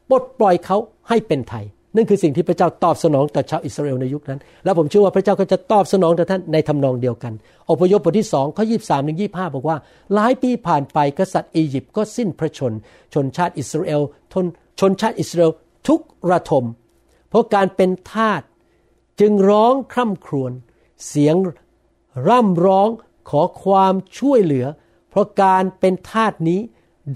[0.08, 0.76] ปลดปล่อยเขา
[1.08, 1.64] ให้เป็นไทย
[1.96, 7.32] นั่นคือสิ่งที่พระเจ้าตอบสนองต่อชาวอิสราเอลในยุคนั้น แล้วผมเชื่อว่าพระเจ้าก็จะตอบสนองต่อท่านในทำนองเดียวกัน
[7.70, 9.76] อพยพบทที่สองข้อยี่สามถึงยี่ห้าบอกว่า
[10.14, 12.72] หลายปีผ่านไปกษัตริย์อียิปต์ก็สิ้นพระชน
[13.14, 14.02] ชนชาติอิสราเอล
[14.32, 14.46] ทน
[14.80, 15.50] ชนชาติอิสราเอล
[15.88, 16.64] ทุกระทม
[17.28, 18.42] เพราะการเป็นทาส
[19.20, 20.52] จึงร้องคร่ำครวญ
[21.08, 21.36] เสียง
[22.28, 22.88] ร่ำร้อง
[23.30, 24.66] ขอความช่วยเหลือ
[25.14, 26.60] เพราะการเป็นทาสนี้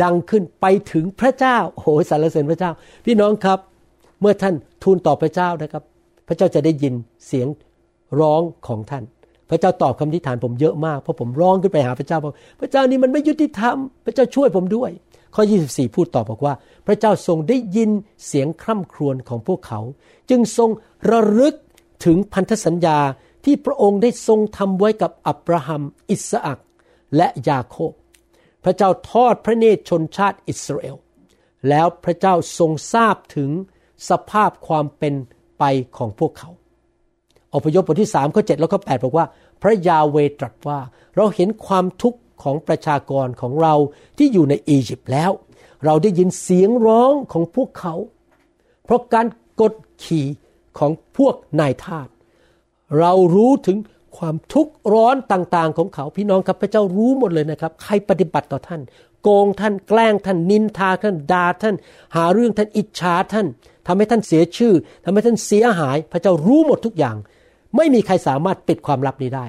[0.02, 2.70] ดังขึ้นไปถึงพระเจ้าโอ้โหสรรเสริญพระเจ้า
[3.04, 3.58] พี่น้องครับ
[4.20, 5.82] เมื่อท่านทูลต่อพระเจ้านะครับ
[6.28, 6.94] พระเจ้าจะได้ยิน
[7.26, 7.48] เสียง
[8.20, 9.04] ร้องของท่าน
[9.50, 14.90] พระเจ้าตอบคำทิฐานผมเยอะมากเพราะผมร้องขึ้นไปหาพระเจ้าบอกพระเจ้านี่มันไม่ยุติธรรม พระเจ้าช่วยผมด้วย
[15.34, 16.54] ข้อ 24 พูดต่อบอกว่า
[16.87, 17.90] พระเจ้าทรงได้ยิน
[18.26, 19.80] เสียงคร่ำครวญของพวกเขา
[20.30, 20.70] จึงทรง
[21.11, 21.54] ระลึก
[22.04, 22.98] ถึงพันธสัญญา
[23.44, 26.58] ที่พระองค์ได้ทรงทำไว้กับอับราฮัม อิสอัก
[27.16, 27.92] และยาโคบ
[28.64, 30.96] พระเจ้าทอดพระเนตรชนชาติอิสราเอล
[31.68, 33.50] แล้วพระเจ้าทรงทราบถึง
[34.08, 35.14] สภาพความเป็น
[35.58, 35.64] ไป
[35.96, 36.50] ของพวกเขา
[37.54, 39.26] อพยพบทที่3ข้อ7แล้วก็8บอกว่า
[39.62, 40.80] พระยาเวตรัสว่า
[41.16, 43.74] เราเห็นความทุกข์ของประชากรของเรา
[44.18, 45.30] ที่อยู่ในอียิปต์แล้ว
[45.84, 47.94] เราได้ยินเสียงร้องของพวกเขา
[48.84, 49.26] เพราะการ
[49.60, 50.26] กดขี่
[50.78, 52.08] ของพวกนายทาส
[52.98, 53.78] เรารู้ถึง
[54.16, 58.80] ความทุกข์ร้อนต่างๆ ของเขาพี่น้องครับพระเจ้ารู้หมดเลยนะครับ ใครปฏิบัติต่อท่าน
[59.22, 61.74] โกงท่านแกล้งท่านนินทาท่านด่าท่าน
[62.16, 63.46] หาเรื่องท่านอิจฉาท่าน
[63.86, 67.16] ทำให้ท่านเสียชื่อทำให้ท่านเสียหาย พระเจ้ารู้หมดทุกอย่าง
[67.76, 69.46] ไม่มีใครสามารถปิดความลับนี้ได้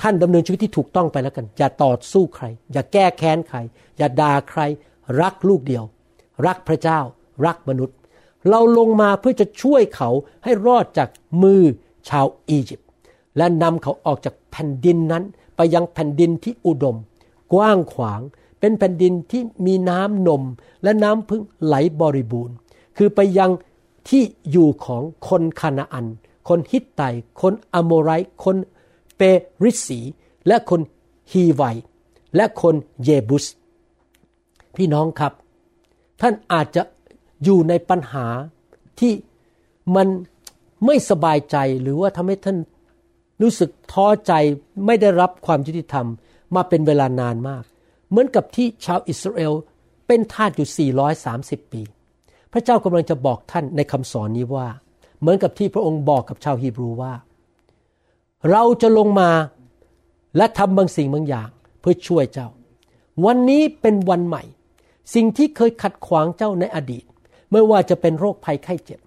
[0.00, 3.58] ท่านดำเนินชีวิตที่ถูกต้องไปแล้วกัน อย่าต่อสู้ใคร อย่าแก้แค้นใคร
[3.98, 4.60] อย่าด่าใคร
[5.20, 5.84] รักลูกเดียว
[6.46, 7.00] รักพระเจ้า
[7.46, 7.96] รักมนุษย์
[8.50, 10.10] เราลงมาเพื่อจะช่วยเขา
[10.44, 11.08] ให้รอดจาก
[11.42, 11.62] มือ
[12.08, 12.83] ชาวอียิปต์
[13.36, 15.24] และนำเขาออกจากแผ่นดินนั้น
[15.56, 16.96] ไปยังแผ่นดินที่อุดม
[17.52, 18.20] กว้างขวาง
[18.60, 20.42] เป็นแผ่นดินที่มีน้ำนม
[20.82, 22.54] และน้ำพึ่งไหลบริบูรณ์
[22.96, 23.50] คือไปยัง
[24.08, 26.06] ที่อยู่ของคนคานาอัน
[26.48, 27.02] คนฮิตไต
[27.40, 28.10] คนอโมไร
[28.44, 28.56] คน
[29.16, 29.22] เป
[29.64, 30.00] ริสี
[30.46, 30.80] และคน
[31.32, 31.62] ฮีไว
[32.36, 33.44] และคนเยบุส
[34.76, 35.32] พี่น้องครับ
[36.20, 36.82] ท่านอาจจะ
[37.44, 38.26] อยู่ในปัญหา
[39.00, 39.12] ที่
[39.96, 40.08] มัน
[40.84, 42.56] ไม่สบายใจหรือว่าทำให้ท่าน
[43.42, 44.32] รู้สึกท้อใจ
[44.86, 46.06] ไม่ได้รับความยุติธรรม
[46.54, 47.64] มาเป็นเวลานานมาก
[48.08, 49.52] เหมือนกับที่ชาวอิสราเอล
[50.06, 50.90] เป็นทาสอยู่
[51.30, 51.82] 430 ปี
[52.52, 54.68] พระเจ้ากำลังจะบอกท่านในคำสอนนี้ว่า
[55.20, 57.12] เหมือนกับที่พระองค์บอกกับชาวฮีบรูว่า
[58.50, 59.30] เราจะลงมา
[60.36, 61.48] และทำบางสิ่งบางอย่าง
[61.80, 62.48] เพื่อช่วยเจ้า
[63.24, 64.42] วันนี้เป็นวันใหม่
[65.14, 67.04] สิ่งที่เคยขัดขวางเจ้าในอดีต
[67.52, 69.00] ไม่ว่าจะเป็นโรคภัยไข้เจ็บ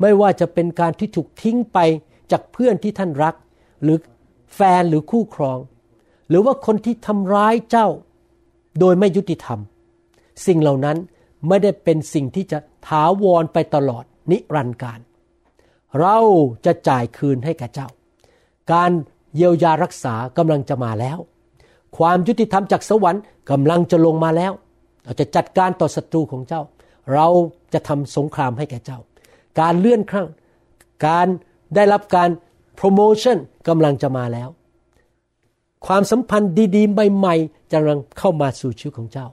[0.00, 1.78] ไม่ว่าจะเป็นการที่ถูกทิ้งไป
[2.30, 3.34] จากเพื่อนที่ท่านรัก
[3.82, 3.96] หรือ
[4.54, 5.58] แฟนหรือคู่ครอง
[6.28, 7.88] หรือว่าคนที่ทำร้ายเจ้า
[8.80, 9.58] โดยไม่ยุติธรรม
[10.46, 10.96] สิ่งเหล่านั้น
[11.48, 15.00] ไม่ได้เป็นสิ่งที่จะถาวรไปตลอดนิรันดร์การ
[16.00, 16.18] เรา
[16.66, 17.88] จะจ่ายคืนให้แก่เจ้า
[18.72, 18.90] การ
[19.36, 21.18] เยียวยารักษากำลังจะมาแล้ว
[21.98, 24.52] ความยุติธรรมจากสวรรค์กำลังจะลงมาแล้ว
[25.04, 26.62] เราจะจัดการต่อศัตรูของเจ้า
[27.14, 27.26] เรา
[27.72, 28.98] จะทำสงครามให้แก่เจ้า
[29.60, 30.28] การเลื่อนครั้ง
[31.06, 31.26] การ
[31.74, 32.28] ได้รับการ
[32.76, 34.48] โปรโมชั่นกำลังจะมาแล้ว
[35.86, 39.26] ความสัมพันธ์ดีๆ ใหม่ๆจะกำลังเข้ามาสู่ชีวิตของเจ้า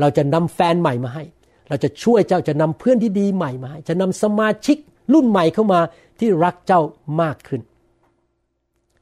[0.00, 1.24] เราจะนำแฟนใหม่มาให้
[1.68, 4.76] เราจะช่วยเจ้าจะนำเพื่อนที่ดีใหม่มาให้ จะนำสมาชิก
[5.12, 5.80] รุ่นใหม่เข้ามา
[6.18, 6.80] ที่รักเจ้า
[7.20, 7.60] มากขึ้น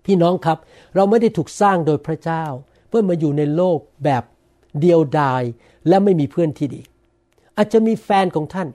[0.05, 0.59] พี่น้องครับ
[0.95, 2.45] เราไม่ได้ถูกสร้างโดยพระเจ้า
[2.88, 4.23] เพื่อมาอยู่ในโลกแบบ
[4.81, 5.43] เดียวดาย
[5.88, 6.83] และไม่มีเพื่อนที่ดี
[7.57, 8.69] อาจจะมีแฟนของท่าน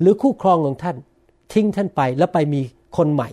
[0.00, 0.96] หรือคู่ครองของท่าน
[1.52, 2.60] ทิ้งท่านไปแล้วไปมี
[2.96, 3.28] คนใหม่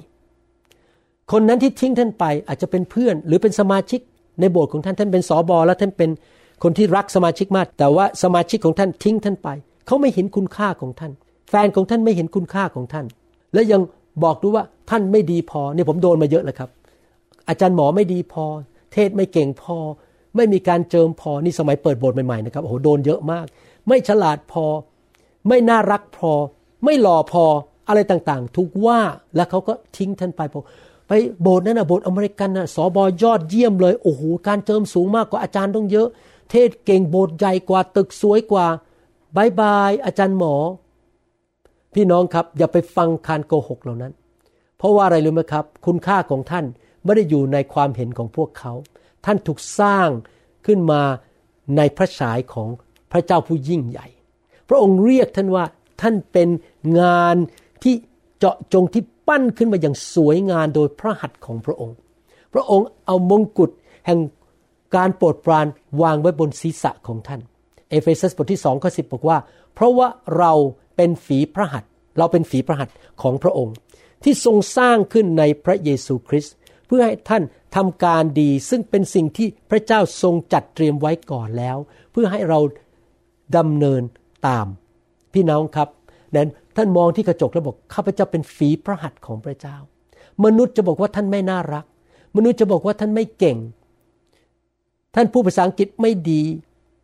[1.32, 4.00] คนนั้นที่ทิ้งท่านไปอาจจะเป็นเพื่อน หรือเป็นสมาชิก
[4.40, 6.10] ในโบสถ์ของท่านท่านเป็นสอบอแล้วท่านเป็น
[6.64, 9.50] คนที่รักสมาชิกมาก แต่ว่าสมาชิกของท่านทิ้งท่านไป
[9.88, 11.12] เขาไม่เห็นคุณค่าของท่าน
[11.50, 13.06] แฟนของท่านไม่เห็นคุณค่าของท่าน
[13.54, 13.82] และยัง
[14.24, 16.70] บอกดูว่าท่านไม่ดีพอเนี่ยผมโดนมาเยอะเลยครับ
[17.50, 18.46] อาจารย์หมอไม่ดีพอ
[18.94, 19.78] เทศน์ไม่เก่งพอ
[20.36, 23.46] ไม่มีการเจิมพอนี่สมัยเปิดโบสถ์ใหม่ๆนะครับโอ้โหโดนเยอะมาก
[23.88, 24.66] ไม่ฉลาดพอ
[25.48, 26.32] ไม่น่ารักพอ
[26.86, 27.46] ไม่หล่อพอ
[27.88, 29.00] อะไรต่างๆถูกว่า
[29.36, 30.62] แล้วเขาก็ทิ้งท่านไปพอ
[31.14, 36.08] ไปโบสถ์นั่นนะโบสถ์อเมริกันนะสุดยอดเยี่ยมเลยโอ้โหการเจิมสูงมากกว่าอาจารย์ต้องเยอะ
[36.50, 38.68] เทศน์เก่งโบสถ์ใหญ่กว่าตึกสวยกว่า
[39.36, 40.56] bye bye อาจารย์หมอ
[41.94, 44.14] พี่น้องครับอย่าไปฟังการโกหกเหล่านั้น
[44.78, 46.66] เพราะว่าอะไรรู้ไหมครับ คุณค่าของท่าน
[47.04, 48.74] ไม่ได้อยู่ในความเห็นของพวกเขา
[49.26, 50.10] ท่านถูกสร้าง
[50.66, 51.02] ขึ้นมา
[51.78, 52.70] ในพระฉายของ
[53.12, 54.08] พระเจ้าผู้ยิ่งใหญ่
[54.70, 55.66] พระองค์เรียกท่านว่า
[56.02, 56.50] ท่านเป็น
[57.00, 57.36] งาน
[57.84, 57.96] ที่
[58.42, 61.96] เจาะจงที่ปั้นขึ้นมาอย่างสวยงามโดยพระหัตถ์ของพระองค์
[62.54, 63.72] พระองค์เอามงกุฎ
[64.06, 64.20] แห่ง
[64.96, 65.68] การโปรดปราน
[66.02, 67.42] วางไว้บนศีรษะของท่าน
[67.90, 69.38] เอเฟซัสบทที่สองข้อสิบอกว่า
[69.74, 70.54] เพราะว่าเรา
[70.96, 73.76] เป็นฝีพระหัตถ์เราเป็นฝีพระหัตถ์ของพระองค์
[74.24, 76.54] ที่ทรงสร้างขึ้นในพระเยซูคริสต์
[76.88, 77.44] เพื่อให้ท่าน
[77.76, 81.78] ทำการดีซึ่งเป็นสิ่งที่พระเจ้าทรงจัดเตรียมไว้ก่อนแล้ว
[82.12, 82.60] เพื่อให้เรา
[83.58, 84.02] ดำเนิน
[84.48, 84.68] ตาม
[85.34, 85.90] พี่น้องครับ
[86.36, 89.76] นั้น ท่านมองที่กระจกแล้วบอกข้าพเจ้าเป็นฝีพระหัตถ์ของพระเจ้า
[90.46, 91.86] มนุษย์จะบอกว่าท่านไม่น่ารัก
[92.36, 93.58] มนุษย์จะบอกว่าท่านไม่เก่ง
[95.16, 96.42] ท่านผู้ภาษาอังกฤษไม่ดี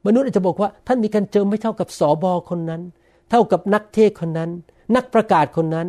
[0.07, 2.81] มนุษย์อาจจะบอกว่าท่านมีการเจอไม่เท่ากับสอบอคนนั้น
[3.29, 4.49] เท่ากับนักเทศคนนั้น
[4.95, 5.87] นักประกาศคนนั้น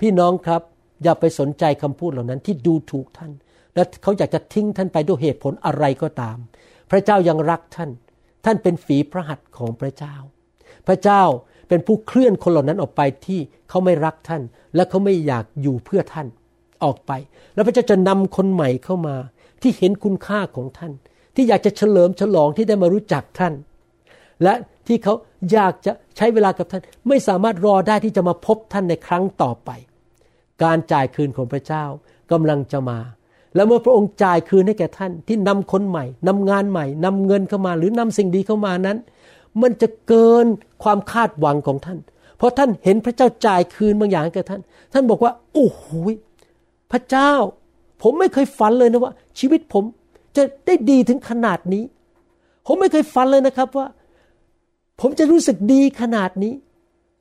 [0.00, 0.62] พี่น้องครับ
[1.02, 3.32] อย่าไปสนใจคำพูดเหล่านั้นที่ดูถูกท่าน
[3.74, 6.36] และเขาอยากจะทิ้งท่านไปด้วยเหตุผลอะไรก็ตาม
[6.90, 7.90] พระเจ้ายังรักท่าน
[8.44, 10.14] ท่านเป็นฝีพระหัตถ์ของพระเจ้า
[10.86, 11.22] พระเจ้า
[11.70, 14.42] เป็นผู้เคลื่อนคนเหล่านั้นออกไปที่เขาไม่รักท่าน
[14.74, 16.26] และเขาไม่อยากอยู่เพื่อท่าน
[16.84, 17.12] ออกไป
[17.54, 19.16] แล้วพระเจ้าจะนำคนใหม่เข้ามา
[19.62, 20.92] ที่เห็นคุณค่าของท่าน
[21.34, 23.52] ที่อยากจะเฉลิมฉลองที่ได้มารู้จักท่าน
[24.42, 24.54] และ
[24.86, 25.14] ที่เขา
[25.52, 29.70] อยากจะใช้เวลากับท่าน ไม่สามารถรอได้ที่จะมาพบท่านในครั้งต่อไป
[30.62, 31.84] การจ่ายคืนของพระเจ้า
[32.32, 32.98] กำลังจะมา
[33.54, 38.98] แล้วเมื่อพระองค์จ่ายคืนให้แก่ท่านที่นำคนใหม่นำงานใหม่นำเงินเข้ามา หรือนำสิ่งดีเข้ามานั้น
[39.62, 40.46] มันจะเกิน
[40.82, 41.98] ความคาดหวังของท่าน
[42.36, 44.60] เพราะท่านเห็นพระเจ้าจ่ายคืนบางอย่างให้แก่ท่าน
[44.92, 45.84] ท่านบอกว่า โอ้โห
[46.92, 47.32] พระเจ้า
[48.02, 49.84] ผมไม่เคยฝันเลยนะว่า ชีวิตผม
[50.36, 51.84] จะได้ดีถึงขนาดนี้
[52.66, 53.86] ผมไม่เคยฝันเลยนะครับว่า
[55.00, 56.54] ผมจะรู้สึกดีขนาดนี้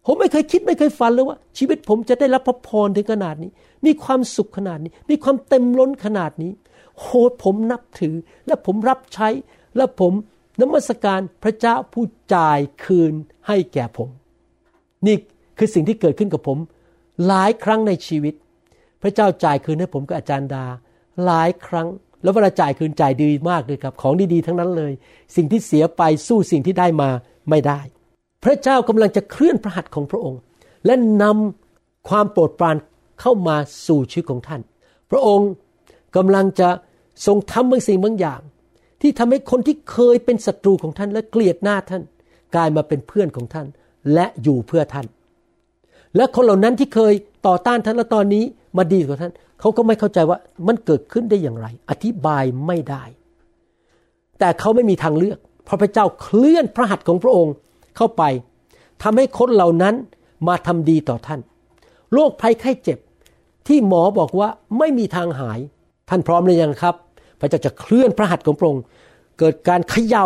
[0.05, 3.51] ผมไม่เคยคิดไม่เคยฝันเลยว่า ชีวิตผมจะได้รับพระพรถึงขนาดนี้
[3.85, 6.51] มีความสุขขนาดนี้ มีความเต็มล้นขนาดนี้
[6.99, 7.07] โห
[7.43, 8.15] ผมนับถือ
[8.47, 9.27] และผมรับใช้
[9.77, 10.13] และผม
[10.59, 12.05] นมัสการพระเจ้าผู้
[12.35, 13.13] จ่ายคืน
[13.47, 14.09] ให้แก่ผม
[15.07, 15.15] นี่
[15.57, 16.57] คือสิ่งที่เกิดขึ้นกับผม
[17.27, 18.33] หลายครั้งในชีวิต
[19.01, 20.65] พระเจ้าจ่ายคืนให้ผมกับอาจารย์ดา
[21.25, 21.87] หลายครั้ง
[22.23, 24.93] แล้วเวลาจ่ายคืนจ่ายดีมากเลยครับ ของดีๆทั้งนั้นเลย
[25.35, 27.09] สิ่งที่เสียไปสู้สิ่งที่ได้มา
[27.49, 27.79] ไม่ได้
[28.43, 30.39] พระเจ้ากำลังจะเคลื่อนพระหัตถ์ของพระองค์
[30.85, 32.75] และนำความโปรดปราน
[33.21, 33.55] เข้ามา
[33.87, 34.61] สู่ชีวิตของท่าน
[35.11, 35.49] พระองค์
[36.15, 36.69] กำลังจะ
[37.25, 38.41] ทรงทำบางสิ่งบางอย่าง
[39.01, 42.03] ที่ทำให้คนที่เคยเป็นศัตรูของท่านและเกลียดหน้าท่าน
[42.55, 43.67] กลายมาเป็นเพื่อนของท่าน
[44.13, 45.07] และอยู่เพื่อท่าน
[46.15, 47.13] และคนเหล่านั้นที่เคย
[47.47, 48.43] ต่อต้านท่านและตอนนี้
[48.77, 50.37] มาดีกว่าท่าน เขาก็ไม่เข้าใจว่า
[50.67, 53.03] มันเกิดขึ้นได้อย่างไร อธิบายไม่ได้
[54.39, 57.53] แต่เขาไม่มีทางเลือก เพราะพระเจ้าเคลื่อนพระหัตถ์ของพระองค์
[57.97, 58.23] เข้าไป
[59.03, 59.95] ทำให้คนเหล่านั้น
[60.47, 61.39] มาทำดีต่อท่าน
[62.13, 62.99] โรคภัยไข้เจ็บ
[63.67, 65.59] ที่หมอบอกว่าไม่มีทางหาย
[66.09, 66.95] ท่านพร้อมหรือยังครับ
[67.39, 68.83] พระเจ้าจะเคลื่อนพระหัตถ์ของพระองค์
[69.39, 70.25] เกิดการเขยา่า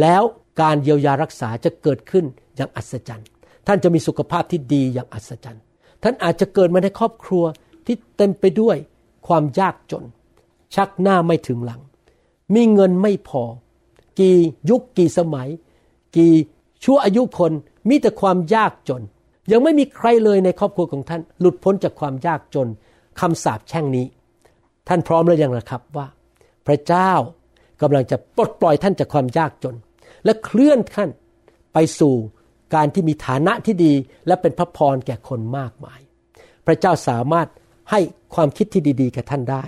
[0.00, 0.22] แล้ว
[0.60, 2.24] การเยียวยารักษาจะเกิดขึ้น
[2.56, 3.26] อย่างอัศจรรย์
[3.66, 5.62] ท่านจะมีสุขภาพที่ดีอย่างอัศจรรย์
[6.02, 7.44] ท่านอาจจะเกิดมาในครอบครัว
[7.86, 8.76] ที่เต็มไปด้วย
[9.26, 10.04] ความยากจน
[10.74, 11.80] ชักหน้าไม่ถึงหลัง
[12.54, 13.42] มีเงินไม่พอ
[14.18, 14.36] กี่
[14.70, 15.48] ยุคกี่สมัย
[16.16, 16.34] กี่
[16.84, 17.52] ชั่วอายุคน
[17.88, 19.02] มีแต่ความยากจน
[19.50, 22.68] ยังไม่มีใครเลยในครอบครัวของท่าน หลุดพ้นจากความยากจน
[23.20, 24.06] คำสาปแช่งนี้
[24.88, 26.06] ท่านพร้อมแล้วยังล่ะครับว่า
[26.68, 27.12] พระเจ้า
[27.82, 29.76] กำลังจะปลดปล่อยท่านจากความยากจน
[30.24, 31.10] และเคลื่อนท่าน
[31.72, 32.14] ไปสู่
[32.74, 33.92] การที่มีฐานะที่ดี
[34.26, 36.00] และเป็นพระพรแก่คนมากมาย
[36.66, 37.48] พระเจ้าสามารถ
[37.90, 38.00] ให้
[38.34, 39.64] ความคิดที่ดีๆแก่ท่านได้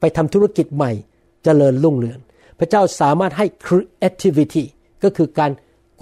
[0.00, 1.04] ไปทำธุรกิจใหม่จ
[1.44, 2.18] เจริญรุ่งเรือง
[2.58, 4.64] พระเจ้าสามารถให้ creativity
[5.02, 5.50] ก็คือการ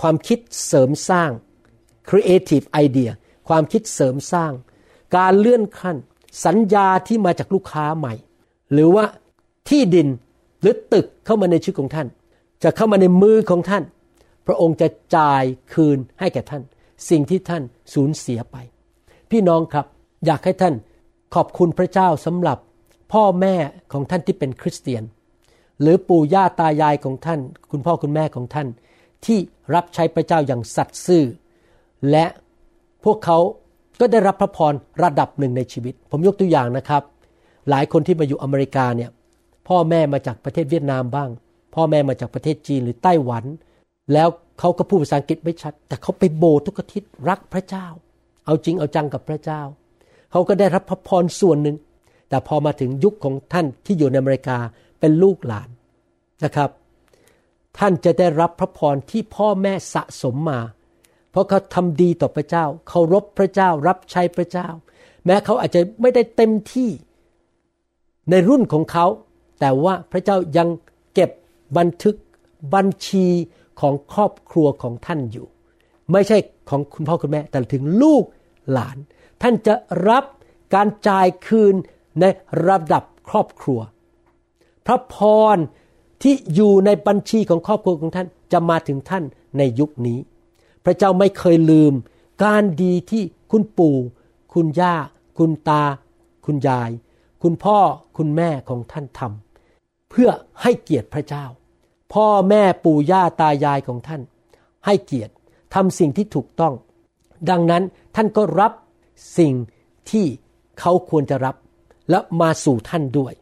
[0.00, 1.30] ความคิดเสริมสร้าง
[2.08, 3.10] creative idea
[3.48, 4.52] ความคิดเสริมสร้าง
[5.16, 5.96] การเลื่อนขั้น
[6.44, 8.14] สัญญาที่มาจากลูกค้าใหม่
[8.72, 9.04] หรือว่า
[9.68, 10.08] ที่ดิน
[10.60, 12.08] หรือตึกเข้ามาในชีวิตของท่าน
[12.62, 13.84] จะเข้ามาในมือของท่าน
[14.46, 16.62] พระองค์จะจ่ายคืนให้แก่ท่าน
[17.10, 17.62] สิ่งที่ท่าน
[17.94, 18.56] สูญเสียไป
[19.30, 19.86] พี่น้องครับ
[20.26, 20.74] อยากให้ท่าน
[21.34, 22.58] ขอบคุณพระเจ้าสำหรับ
[23.12, 23.54] พ่อแม่
[23.92, 25.02] ของท่านที่เป็นคริสเตียน
[25.80, 27.40] หรือปู่ย่าตายายของท่าน
[27.70, 28.68] คุณพ่อคุณแม่ของท่าน
[29.26, 29.38] ที่
[29.74, 31.24] รับใช้พระเจ้าอย่างสัตย์ซื่อ
[32.10, 32.26] และ
[33.04, 33.38] พวกเขา
[34.00, 37.02] ก็ได้รับพระพรระดับหนึ่งในชีวิต ผมยกตัวอย่างนะครับ
[37.70, 39.10] หลายคนที่มาอยู่อเมริกาเนี่ย
[39.68, 41.30] พ่อแม่มาจากประเทศเวียดนามบ้าง
[41.74, 43.44] พ่อแม่มาจากประเทศจีนหรือไต้หวัน
[44.12, 47.86] แล้วเขาก็พูดภาษาอังกฤษไม่ชัด แต่เขาไปโบสถ์ทุกอาทิตย์รักพระเจ้า
[48.46, 49.60] เอาจริงเอาจังกับพระเจ้า
[50.30, 51.76] เขาก็ได้รับพระพรส่วนหนึ่ง
[52.28, 54.58] แต่พอมาถึงยุคของท่านที่อยู่ในอเมริกา
[55.00, 55.68] เป็นลูกหลาน
[56.44, 56.70] นะครับ
[57.78, 60.60] ท่านจะได้รับพระพรที่พ่อแม่สะสมมา
[61.30, 64.68] เพราะเขาทำดีต่อพระเจ้าเคารพพระเจ้ารับใช้พระเจ้า
[65.24, 66.90] แม้เขาอาจจะไม่ได้เต็มที่
[68.30, 69.06] ในรุ่นของเขา
[69.60, 70.68] แต่ว่าพระเจ้ายัง
[71.14, 71.30] เก็บ
[71.76, 72.16] บันทึก
[72.74, 73.26] บัญชี
[73.80, 75.46] ของครอบครัวของท่านอยู่
[76.12, 76.38] ไม่ใช่
[76.70, 78.24] ของคุณพ่อคุณแม่ แต่ถึงลูก
[78.72, 78.96] หลาน
[79.42, 79.74] ท่านจะ
[80.08, 80.24] รับ
[80.74, 81.74] การจ่ายคืน
[82.20, 82.24] ใน
[82.66, 83.80] ระดับครอบครัว
[84.86, 85.16] พระพ
[85.54, 85.56] ร
[86.22, 89.24] ที่อยู่ในบัญชีของครอบครัวของท่านจะมาถึงท่าน
[89.58, 90.18] ในยุคนี้
[90.84, 91.92] พระเจ้าไม่เคยลืม
[92.44, 93.96] การดีที่คุณปู่
[94.54, 94.94] คุณย่า
[95.38, 95.82] คุณตา
[96.46, 96.90] คุณยาย
[97.42, 97.78] คุณพ่อ
[98.16, 99.47] คุณแม่ของท่านทำ
[100.20, 101.44] พื่อให้เกียรติพระเจ้า
[102.12, 104.22] พ่อแม่ปู่ย่าตายายของท่าน
[104.86, 105.32] ให้เกียรติ
[105.74, 106.74] ทำสิ่งที่ถูกต้อง
[107.50, 107.82] ดังนั้น
[108.16, 108.72] ท่านก็รับ
[109.38, 109.52] สิ่ง
[110.10, 110.26] ที่
[110.80, 111.56] เขาควรจะรับ
[112.10, 113.32] และมาสู่ท่านด้วย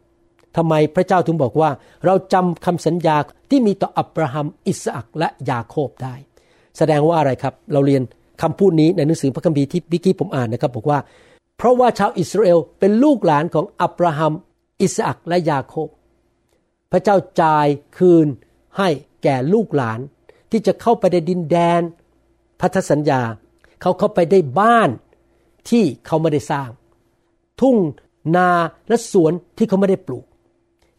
[0.57, 1.69] ทำไมพระเจ้าถึงบอกว่า
[2.05, 3.17] เราจำคำสัญญา
[3.49, 6.15] ที่มีต่ออับราฮัมอิสอักและยาโคบได้
[6.77, 8.03] แสดงว่าอะไรครับ เราเรียน
[8.41, 10.99] คำพูดนี้ในหนังสือพระคัมภีร์ที่วิกี้ผมอ่านนะครับ บอกว่า
[11.57, 14.33] เพราะว่าชาวอิสราเอลเป็นลูกหลานของอับราฮัม
[14.81, 15.87] อิสอักและยาโคบ
[16.91, 17.67] พระเจ้าจ่าย
[17.97, 18.27] คืน
[18.77, 18.89] ให้
[19.23, 19.99] แก่ลูกหลาน
[20.51, 21.81] ที่จะเข้าไปในดินแดน
[22.61, 23.21] พันธสัญญา
[23.81, 24.89] เขาเข้าไปได้บ้าน
[25.69, 26.69] ที่เขาไม่ได้สร้าง
[27.61, 27.77] ทุ่ง
[28.35, 28.49] นา
[28.87, 30.25] และสวนที่เขาไม่ได้ปลูก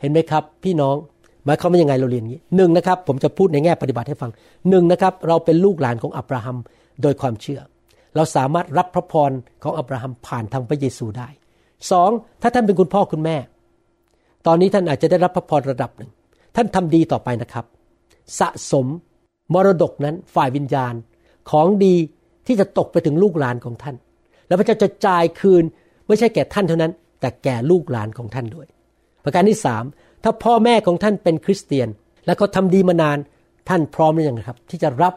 [0.01, 0.97] เห็นไหมครับ พี่น้อง
[1.45, 4.31] หมายความว่ายังไงเราเรียนอย่างนี้หนึ่งนะครับ ผมจะพูดในแง่ปฏิบัติให้ฟัง
[4.71, 6.57] หนึ่งนะครับ เราเป็นลูกหลานของอับราฮัม
[7.03, 7.61] โดยความเชื่อ
[8.17, 9.31] เราสามารถรับพระพร
[9.63, 11.29] ของอับราฮัมผ่านทางพระเยซูได้
[11.91, 12.11] สอง
[12.43, 13.37] ถ้าท่านเป็นคุณพ่อคุณแม่
[14.47, 16.11] ตอนนี้ท่านอาจจะได้รับพระพรระดับหนึ่ง
[16.57, 17.65] ท่านทำดีต่อไปนะครับ
[18.39, 18.87] สะสม
[19.55, 20.95] มรดกนั้นฝ่ายวิญญาณ
[21.51, 21.95] ของดี
[22.47, 23.97] ที่จะตกไปถึงลูกหลานของท่าน
[24.47, 25.65] แล้วพระเจ้าจะจ่ายคืน
[26.07, 28.67] ไม่ใช่แก่ท่านเท่านั้น แต่แก่ลูกหลานของท่านด้วย
[29.25, 29.85] ประการที่สาม
[30.25, 31.89] ถ้าพ่อแม่ของท่านเป็นคริสเตียน
[32.27, 33.19] และเขาทาดีมานาน
[33.69, 35.15] ท่านพร้อมหรือยังครับ ที่จะรับ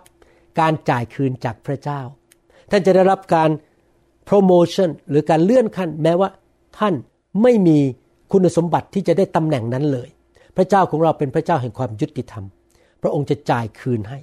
[0.59, 2.01] การจ่ายคืนจากพระเจ้า
[2.71, 3.49] ท่านจะได้รับการ
[4.25, 6.29] โปรโมชั่นหรือการเลื่อนขั้นแม้ว่า
[6.79, 6.93] ท่าน
[7.41, 7.79] ไม่มี
[8.31, 10.09] คุณสมบัติที่จะได้ตำแหน่งนั้นเลย
[10.57, 12.45] พระเจ้าของเราเป็นพระเจ้าแห่งความยุติธรรม
[13.01, 14.19] พระองค์จะจ่ายคืนให้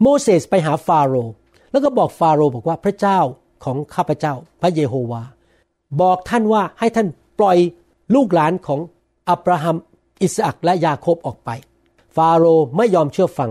[0.00, 1.32] โมเสสไปหาฟาโรห์
[1.70, 3.18] แล้วก็บอกฟาโรห์บอกว่าพระเจ้า
[3.64, 5.22] ของข้าพเจ้า พระเยโฮวา
[6.00, 7.58] บอกท่านว่าให้ท่านปล่อย
[8.14, 8.80] ลูกหลานของ
[9.30, 9.76] อับราฮัม
[10.22, 11.50] อิสอักและยาโคบออกไป
[12.16, 13.50] ฟาโรห์ไม่ยอมเชื่อฟัง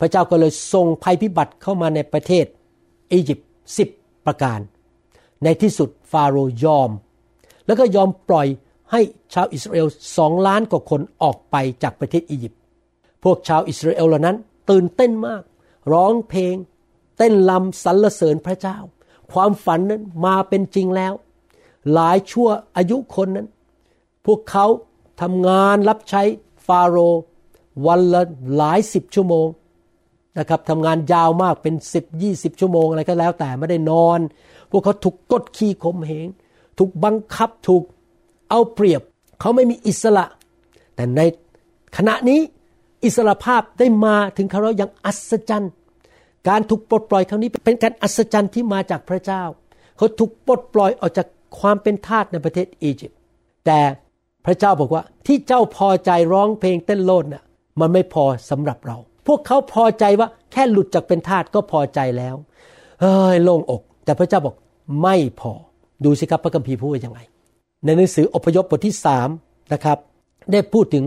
[0.00, 2.46] พระเจ้าก็เลยส่งภัยพิบัติเข้ามาในประเทศ
[3.12, 3.88] อียิปต์สิบ
[4.26, 4.60] ประการ
[5.44, 6.90] ในที่สุดฟาโรห์ยอม
[7.66, 8.46] แล้วก็ยอมปล่อย
[8.94, 9.02] ให้
[9.34, 9.86] ชาวอิสราเอล
[10.16, 12.60] สองล้านกว่าคนออกไปจากประเทศอียิปต์
[13.24, 14.36] พวกชาวอิสราเอลเหล่านั้น
[14.70, 15.42] ตื่นเต้นมาก
[15.92, 16.54] ร้องเพลง
[17.18, 18.76] เต้นลำสรรเสริญพระเจ้า
[19.32, 21.12] ความฝันนั้นมาเป็นจริงแล้ว
[21.92, 23.48] หลายชั่วอายุคนนั้น
[24.26, 24.66] พวกเขา
[25.20, 26.22] ทำงานรับใช้
[26.66, 27.22] ฟาโรห์
[27.86, 28.22] วันละ
[28.56, 29.46] หลายสิบชั่วโมง
[30.38, 34.20] นะครับทำงานยาวมากเป็นสิบยี่สิบชั่วโมงอะไรก็แล้วแต่ไม่ได้นอน
[34.70, 36.28] พวกเขาถูกกดขี่ข่มเหง
[36.78, 37.82] ถูกบังคับถูก
[38.54, 39.02] เอาเปรียบ
[39.40, 40.24] เขาไม่มีอิสระ
[40.94, 41.20] แต่ใน
[41.96, 42.40] ขณะนี้
[43.04, 45.72] อิสระภาพได้มาถึงเขาเราอย่างอัศจรรย์
[46.48, 49.42] การถูกปลดปล่อยครั้งนี้เป็นการอัศจรรย์ที่มาจากพระเจ้า
[49.96, 51.26] เขาถูกปลดปล่อยออกจาก
[51.58, 53.18] ความเป็นทาสในประเทศอียิปต์
[53.66, 53.80] แต่
[54.46, 57.44] พระเจ้าบอกว่าที่เจ้าพอใจร้องเพลงเต้นโลดน่ะ
[57.80, 58.96] มันไม่พอสำหรับเรา
[59.26, 62.34] พวกเขาพอใจว่าแค่หลุดจากเป็นทาสก็พอใจแล้ว
[63.00, 64.54] เฮ้ยโล่งอก แต่พระเจ้าบอก
[65.02, 65.52] ไม่พอ
[66.04, 67.20] ดูสิครับพระคัมภีร์พูดว่ายังไง
[67.84, 69.28] ในหนังสืออพยพบทที่สาม
[69.72, 69.98] นะครับ
[70.52, 71.04] ได้พูดถึง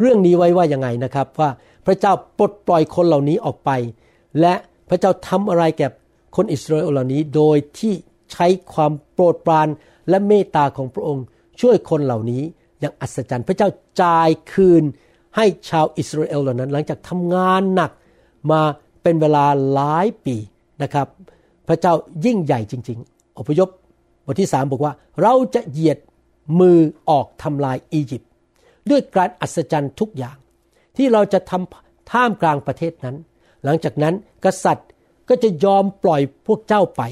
[0.00, 1.50] เรื่องนี้ไว้ว่ายังไงนะครับ ว่า
[1.86, 3.70] พระเจ้าปลดปล่อยคนเหล่านี้ออกไป
[4.40, 4.54] และ
[4.88, 5.88] พระเจ้าทำอะไรแก่
[6.36, 7.94] คนอิสราเอลเหล่านี้ โดยที่
[8.32, 9.68] ใช้ความโปรดปราน
[10.08, 11.24] และเมตตาของพระองค์
[11.60, 12.42] ช่วยคนเหล่านี้
[12.80, 13.68] อย่างอัศจรรย์ พระเจ้า
[14.02, 14.84] จ่ายคืน
[15.36, 17.90] ให้ชาวอิสราเอลเหล่านั้น หลังจากทำงานหนัก
[18.50, 18.60] มา
[19.02, 20.36] เป็นเวลาหลายปี
[20.82, 21.06] นะครับ
[21.68, 21.92] พระเจ้า
[22.24, 23.68] ยิ่งใหญ่จริง ๆ อพยพ
[24.26, 25.98] บทที่สามบอกว่า เราจะเหยียด
[26.60, 26.78] มือ
[27.10, 28.30] ออกทำลายอียิปต์
[28.90, 30.36] ด้วยการอัศจรรย์ทุกอย่าง
[30.96, 33.16] ที่เราจะทำท่ามกลางประเทศนั้น
[33.64, 34.14] หลังจากนั้น
[34.44, 34.88] กษัตริย์
[35.28, 37.02] ก็จะยอมปล่อยพวกเจ้าไป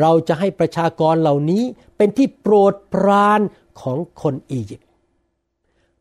[0.00, 1.62] เราจะให้ประชากรเหล่านี้
[1.96, 3.40] เป็นที่โปรดปราน
[3.80, 4.88] ของคนอียิปต์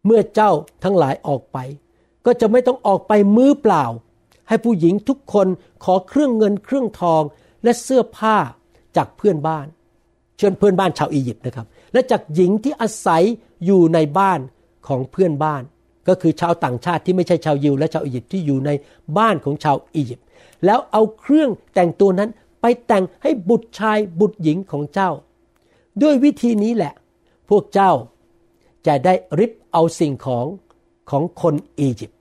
[0.06, 0.52] เมื่อเจ้า
[0.84, 1.58] ทั้งหลายออกไป
[2.26, 3.86] ก็จะไม่ต้องออกไปมือเปล่า
[4.48, 5.48] ให้ผู้หญิงทุกคน
[5.84, 7.24] ขอเครื่องเงินเครื่องทอง
[7.64, 8.38] และเสื้อผ้า
[8.98, 9.68] จากเพื่อนบ้าน
[10.38, 11.68] เชิญเพื่อนบ้านชาวอียิปต์นะครับ
[11.98, 13.24] และจากหญิงที่อาศัย
[13.66, 14.40] อยู่ในบ้าน
[14.88, 15.64] ของเพื่อนบ้าน
[16.08, 18.70] ก็คือชาวต่างชาติที่ไม่ใช่ชาวยิว และชาวอียิปต์ที่อยู่ใน
[19.18, 20.26] บ้านของชาวอียิปต์
[20.66, 22.30] แล้วเอาเครื่องแต่งตัวนั้น
[22.62, 25.12] ไปแต่งให้บุตรชายบุตรหญิงของเจ้า
[26.02, 26.94] ด้วยวิธีนี้แหละ
[27.50, 27.92] พวกเจ้า
[28.88, 30.46] จะได้ริบเอาสิ่งของ
[31.10, 32.18] ของคนอียิปต์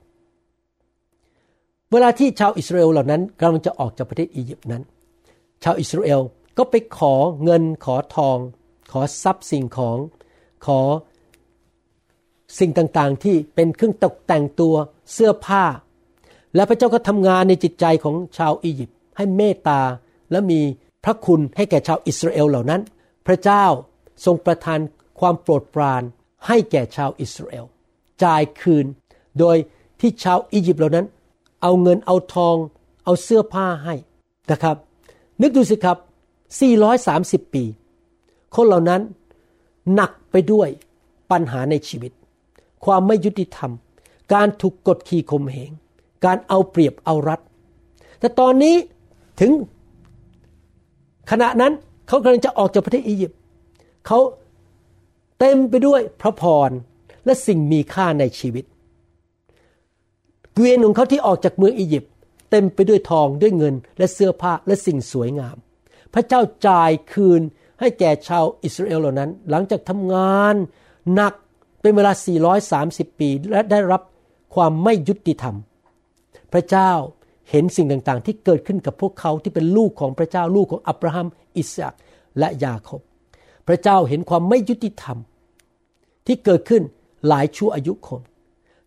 [1.91, 4.83] เวลาที่ชาวอิสราเอลเหล่านั้นกำลังจะออกจากประเทศอียิปต์นั้น
[5.63, 6.21] ชาวอิสราเอล
[6.57, 7.13] ก็ไปขอ
[7.43, 8.37] เงินขอทอง
[8.91, 9.97] ขอทรัพย์สิ่งของ
[10.65, 10.79] ขอ
[12.59, 14.75] สิ่งต่างๆที่เป็นเครื่องตกแต่งตัว
[15.13, 15.63] เสื้อผ้า
[16.55, 19.81] และพระเจ้าก็ทำงานในจิตใจของชาวอียิปต์ให้เมตตา
[20.31, 20.61] และมี
[21.03, 22.81] พระคุณให้แก่ชาวอิสราเอลเหล่านั้น
[23.27, 23.65] พระเจ้า
[24.25, 24.79] ทรงประทาน
[25.19, 26.03] ความโปรดปราน
[26.47, 27.65] ให้แก่ชาวอิสราเอล
[28.23, 28.85] จ่ายคืน
[29.39, 29.57] โดย
[29.99, 31.05] ที่ชาวอียิปต์เหล่านั้น
[31.61, 32.55] เอาเงินเอาทอง
[33.05, 33.95] เอาเสื้อผ้าให้
[34.51, 34.75] นะครับ
[35.41, 35.97] นึกดูสิครับ
[36.75, 37.63] 430 ปี
[38.55, 39.01] คนเหล่านั้น
[39.93, 40.69] หนักไปด้วย
[41.31, 42.11] ปัญหาในชีวิต
[42.85, 43.71] ความไม่ยุติธรรม
[44.33, 45.71] การถูกกดขี่ข่มเหง
[46.25, 47.39] การเอาเปรียบเอารัด
[48.19, 48.75] แต่ตอนนี้
[49.39, 49.51] ถึง
[51.31, 51.73] ขณะนั้น
[52.07, 53.39] เขากำลังจะออกจากประเทศอียิปต์
[54.07, 54.19] เขา
[55.39, 56.69] เต็มไปด้วยพระพร
[57.25, 58.65] และสิ่งมีค่าในชีวิต
[60.53, 62.11] เกวียนของเขาที่ออกจากเมืองอียิปต์
[62.51, 65.57] เต็มไปด้วยทองด้วยเงินและเสื้อผ้าและสิ่งสวยงาม
[66.13, 67.41] พระเจ้าจ่ายคืน
[67.79, 70.55] ให้แก่ชาวอิสราเอลเหล่านั้น หลังจากทำงาน
[71.13, 71.33] หนัก
[71.81, 72.11] เป็นเวลา
[72.65, 74.01] 430 ปี และได้รับ
[74.55, 75.55] ความไม่ยุติธรรม
[76.53, 76.91] พระเจ้า
[77.49, 81.95] เห็นสิ่งต่างๆ ที่เกิดขึ้นกับพวกเขาที่เป็นลูกของพระเจ้าลูกของอับราฮัม อิสอัก
[82.39, 83.01] และยาโคบ
[83.67, 85.17] พระเจ้าเห็นความไม่ยุติธรรม
[86.27, 86.83] ที่เกิดขึ้น
[87.27, 88.21] หลายชั่วอายุคน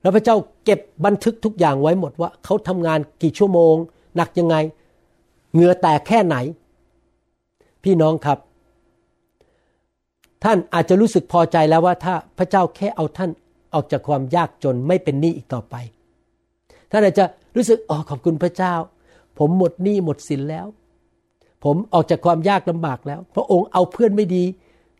[0.01, 3.74] แล้วพระเจ้าเก็บบันทึกทุกอย่างไว้หมดว่า เขาทำงานกี่ชั่วโมง
[4.16, 4.57] หนักยังไง
[5.53, 6.36] เหงื่อแตกแค่ไหน
[7.84, 8.38] พี่น้องครับ
[10.45, 13.30] ท่านอาจจะรู้สึกพอใจแล้วว่าถ้าพระเจ้าแค่เอาท่าน
[13.74, 15.74] ออกจากความยากจนไม่เป็นหนี้อีกต่อไป
[16.91, 17.24] ท่านอาจจะ
[17.57, 18.74] รู้สึกอ๋อขอบคุณพระเจ้า
[19.38, 20.66] ผมหมดหนี้หมดสินแล้ว
[21.64, 24.45] ผมออกจากความยากลำบากแล้ว พระองค์เอาเพื่อนไม่ดี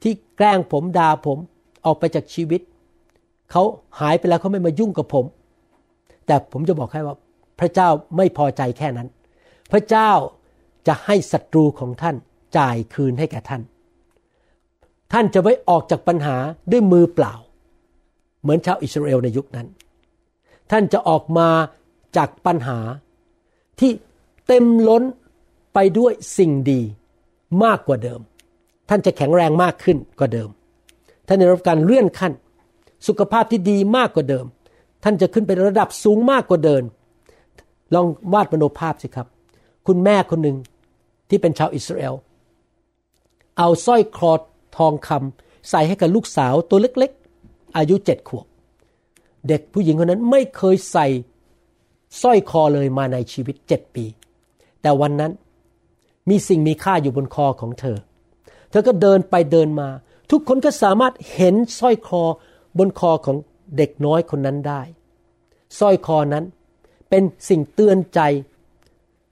[0.03, 1.39] ที่แกล้งผมด่าผม
[1.87, 2.61] ออกไปจากชีวิต
[3.51, 3.63] เขา
[4.01, 5.25] หายไปแล้วเขาไม่มายุ่งกับผม
[6.27, 7.17] แต่ผมจะบอกให้ว่า
[7.61, 9.09] พระเจ้าไม่พอใจแค่นั้น
[9.73, 10.11] พระเจ้า
[10.87, 12.17] จะให้ศัตรูของท่าน
[12.59, 13.63] จ่ายคืนให้แก่ท่าน
[15.13, 16.37] ท่านจะไม่ออกจากปัญหา
[16.71, 17.35] ด้วยมือเปล่า
[18.43, 19.67] เหมือนชาวอิสราเอลในยุคนั้น
[20.71, 21.49] ท่านจะออกมา
[22.17, 22.79] จากปัญหา
[23.81, 23.91] ที่
[24.47, 25.03] เต็มล้น
[25.75, 26.81] ไปด้วยสิ่งดี
[27.65, 28.21] มากกว่าเดิม
[28.89, 30.49] ท่านจะแข็งแรงมากขึ้นกว่าเดิม
[31.27, 32.33] ท่านได้รับการเลื่อนขั้น
[33.07, 34.47] สุขภาพที่ดีมากกว่าเดิม
[35.05, 36.83] ท่านจะขึ้นไประดับสูงมากกว่าเดิม
[37.95, 39.27] ลองวาดมโนภาพสิครับ
[39.87, 40.57] คุณแม่คนหนึ่ง
[41.29, 42.15] ที่เป็นชาวอิสราเอล
[43.59, 44.33] เอาสร้อยคอ
[44.77, 48.47] ทองคำใส่ให้กับลูกสาวตัวเล็กๆ อายุเจ็ดขวบ
[49.49, 51.07] เด็กผู้หญิงคนนั้นไม่เคยใส่
[52.23, 54.05] สร้อยคอเลยมาในชีวิตเจ็ดปี
[54.83, 55.33] แต่วันนั้น
[56.29, 57.99] มีสิ่งมีค่าอยู่บนคอของเธอ
[58.71, 59.89] เธอก็เดินไปเดินมา
[60.31, 62.23] ทุกคนก็สามารถเห็นสร้อยคอ
[62.79, 63.37] บนคอของ
[63.77, 64.83] เด็กน้อยคนนั้นได้
[65.79, 66.45] สร้อยคอนั้น
[67.09, 68.21] เป็นสิ่งเตือนใจ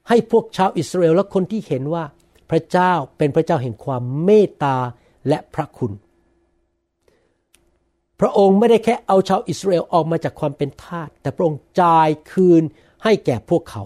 [0.09, 2.05] ให้พวกชาวอิสราเอลและคนที่เห็นว่า
[2.51, 4.77] พระเจ้าเป็นพระเจ้าแห่งความเมตตา
[5.29, 5.93] และพระคุณ
[8.21, 12.63] พระองค์ไม่ได้แค่เอาชาวอิสราเอลออกมาจากความเป็นทาสแต่พระองค์จ่ายคืน
[13.05, 13.83] ให้แก่พวกเขา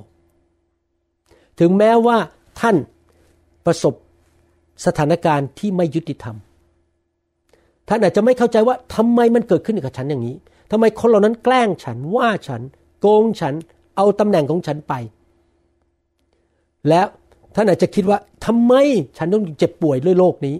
[1.59, 2.17] ถึงแม้ว่า
[2.61, 2.77] ท่าน
[3.65, 3.95] ประสบ
[4.87, 6.37] สถานการณ์ที่ไม่ยุติธรรม
[7.89, 10.37] ท่านอาจจะไม่เข้าใจว่าทำไมมันเกิดขึ้นกับฉันอย่างนี้
[10.71, 12.63] ทำไมคนเหล่านั้นแกล้งฉันว่าฉัน
[13.01, 13.55] โกงฉัน
[13.97, 14.95] เอาตำแหน่งของฉันไป
[16.89, 17.07] แล้ว
[17.55, 18.75] ท่านอาจจะคิดว่าทำไม
[19.19, 20.57] ฉันต้องเจ็บป่วยด้วยโรคนี้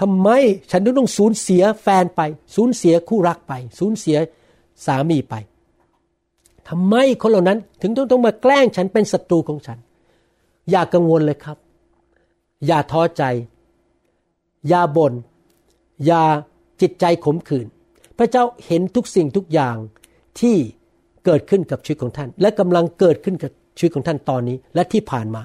[0.00, 0.28] ทำไม
[0.70, 2.20] ฉันต้องสูญเสียแฟนไป
[2.54, 4.16] สูญเสียคู่รักไป สูญเสีย
[4.86, 5.34] สามีไป
[6.68, 9.78] ทำไมคนเหล่านั้นถึงต้องต้องมาแกล้งฉันเป็นศัตรูของฉัน
[10.70, 11.58] อย่ากังวลเลยครับ
[12.66, 13.22] อย่าท้อใจ
[14.68, 15.12] อย่าบน่น
[16.06, 16.22] อย่า
[16.80, 17.66] จิตใจขมขื่น
[18.18, 19.76] พระเจ้าเห็นทุกสิ่งทุกอย่าง
[20.40, 20.56] ที่
[21.24, 25.42] เกิดขึ้นกับชีวิตของท่าน และกำลังเกิดขึ้นกับชีวิตของท่านตอนนี้และที่ผ่านมา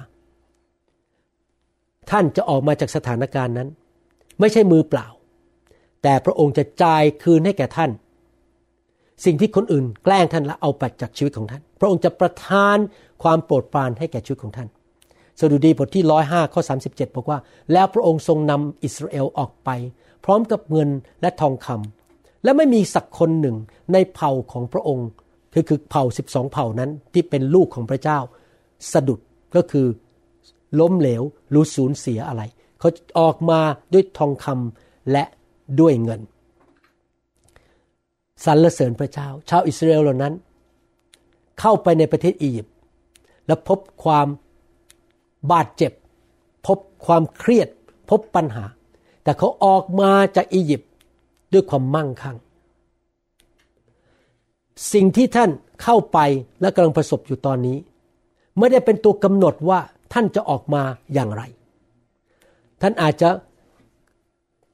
[2.10, 3.68] ท่านจะออกมาจากสถานการณ์นั้น
[4.40, 5.06] ไม่ใช่มือเปล่า
[6.02, 7.90] แต่พระองค์จะจ่ายคืนให้แก่ท่าน
[9.24, 12.76] สิ่งที่คนอื่นแกล้งท่านและเอาไปจากชีวิตของท่าน พระองค์จะประทาน
[13.22, 14.68] ความโปรดปรานให้แก่ชีวิตของท่าน
[15.40, 17.38] สดุดีบทที่ร้อยห้าข้อสาสิบเจ็ดบอกว่า
[17.72, 19.70] แล้วพระองค์ทรงนำอิสราเอลออกไป
[20.24, 23.56] พร้อมกับเงินและทองคำและไม่มีสักคนหนึ่ง
[23.92, 25.08] ในเผ่าของพระองค์
[25.52, 28.18] คือคือเผ่าสิบสองเผ่านั้นที่เป็นลูกของพระเจ้า
[28.92, 29.20] สะดุด
[29.56, 29.86] ก็คือ
[30.80, 31.22] ล้มเหลว
[31.54, 32.42] รู้สูญเสียอะไร
[32.82, 33.60] เขาออกมา
[33.92, 35.24] ด้วยทองคำและ
[35.80, 36.20] ด้วยเงิน
[38.44, 40.34] สรรเสริญพระเจ้า ชาวอิสราเอลเหล่านั้น
[41.60, 42.74] เข้าไปในประเทศอียิปต์
[43.46, 44.26] และพบความ
[45.52, 45.92] บาดเจ็บ
[46.66, 47.68] พบความเครียด
[48.10, 48.64] พบปัญหา
[49.22, 50.90] แต่เขาออกมาจากอียิปต์
[51.52, 52.36] ด้วยความมั่งคั่ง
[54.92, 55.50] สิ่งที่ท่าน
[55.82, 56.18] เข้าไป
[56.60, 57.76] และกำลังประสบอยู่ตอนนี้
[58.58, 59.78] ไม่ได้เป็นตัวกำหนดว่า
[60.12, 60.82] ท่านจะออกมา
[61.14, 61.42] อย่างไร
[62.82, 63.28] ท่านอาจจะ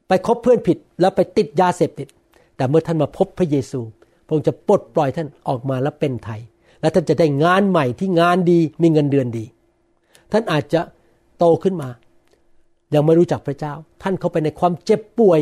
[0.08, 2.08] ไปคบเพื่อนผิดแล้วไปติดยาเสพติด
[2.56, 3.80] แต่เมื่อท่านมาพบพระเยซู
[4.26, 6.40] พระองค์จะปลดปล่อยท่านออกมาแล้วเป็นไทย
[6.80, 9.44] และท่านจะได้งานใหม่ที่งานดีมีเงินเดือนดี
[10.32, 10.80] ท่านอาจจะ
[11.38, 11.88] โตขึ้นมา
[12.94, 15.40] ยังไม่รู้จักพระเจ้า ท่านเข้าไปในความเจ็บป่วย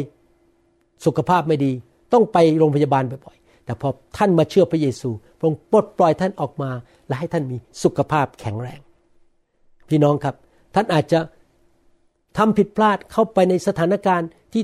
[1.07, 1.73] สุขภาพไม่ดี
[2.13, 6.71] ต้องไปโรงพยาบาลบ่อยๆแต่พอท่านมาเชื่อพระเยซู พระองค์ปลดปล่อยท่านออกมา
[7.07, 8.81] และให้ท่านมีสุขภาพแข็งแรง
[9.89, 10.35] พี่น้องครับ
[10.75, 11.19] ท่านอาจจะ
[12.39, 14.63] ทำผิดพลาดเข้าไปในสถานการณ์ที่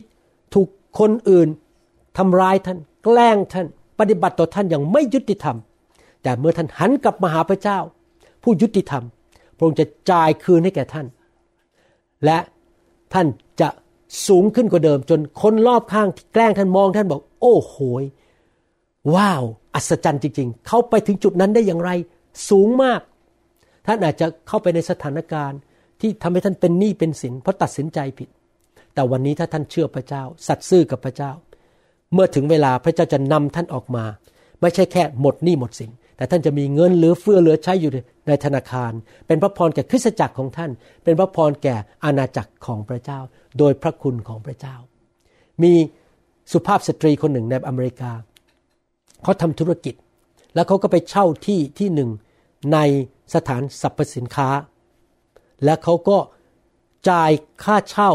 [0.55, 0.69] ถูก
[0.99, 1.49] คนอื่น
[2.19, 3.67] ทำร้ายท่าน แกล้งท่าน
[3.99, 5.57] ปฏิบัติต่อท่านอย่างไม่ยุติธรรม
[6.23, 7.79] แต่เมื่อท่านหันกลับมาหาพระเจ้า
[8.43, 9.05] ผู้ยุติธรรม
[9.57, 11.07] พระองค์จะจ่ายคืนให้แก่ท่าน
[12.25, 12.39] และ
[13.15, 13.27] ท่าน
[13.61, 13.69] จะ
[14.27, 17.77] สูงขึ้นกว่าเดิม จนคนรอบข้างที่แกล้งท่านมองท่านบอก โอ้โห
[19.15, 19.43] ว้าว
[19.75, 21.91] อัศจรรย์จริง ๆ เขาไปถึงจุดนั้นได้อย่างไร
[22.49, 23.01] สูงมาก
[23.87, 25.59] ท่านอาจจะเข้าไปในสถานการณ์
[26.03, 28.29] ที่ทำให้ท่านเป็นหนี้เป็นสินเพราะตัดสินใจผิด
[28.95, 31.33] แต่วันนี้ถ้าท่านเชื่อพระเจ้า สัตย์ซื่อกับพระเจ้า
[32.13, 34.05] เมื่อถึงเวลาพระเจ้าจะนำท่านออกมา
[34.61, 37.93] ไม่ใช่แค่หมดหนี้หมดสินแต่ท่านจะมีเงินเหลือเฟือเหลือใช้อยู่
[38.29, 38.93] ในธนาคาร
[39.27, 40.71] เป็นพระพรแก่คริสตจักรของท่าน
[41.05, 43.19] เป็นพระพรแก่อาณาจักรของพระเจ้า
[43.59, 44.77] โดยพระคุณของพระเจ้า
[45.63, 45.73] มี
[46.53, 48.13] สุภาพสตรีคนหนึ่งในอเมริกา
[49.23, 49.95] เขาทำธุรกิจ
[50.55, 52.11] แล้วเขาก็ไปเช่าที่ที่หนึ่ง
[52.73, 52.79] ใน
[53.35, 54.49] สถานสรรพสินค้า
[55.65, 56.19] และเขาก็
[57.11, 57.31] จ่าย
[57.65, 58.11] ค่าเช่า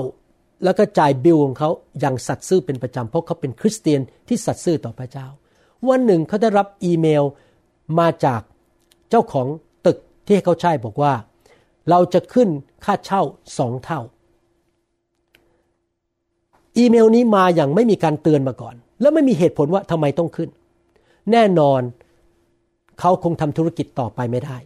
[0.63, 1.69] แล้วก็จ่ายบิลของเขา
[1.99, 5.27] อย่างสัตย์ซื่อเป็นประจำเพราะเขาเป็นคริสเตียนที่สัตย์ซื่อต่อพระเจ้า
[5.89, 7.23] วันหนึ่งเขาได้รับอีเมล
[7.99, 8.41] มาจาก
[9.09, 9.47] เจ้าของ
[9.85, 11.13] ตึกที่เขาใช้บอกว่า
[11.89, 12.49] เราจะขึ้น
[12.85, 13.21] ค่าเช่า
[13.57, 14.01] สองเท่า
[16.77, 20.49] อีเมลนี้มาอย่างไม่มีการเตือนมาก่อน แล้วไม่มีเหตุผลว่าทำไมต้องขึ้น
[21.31, 21.81] แน่นอน
[22.99, 24.57] เขาคงทำธุรกิจต่อไปไม่ได้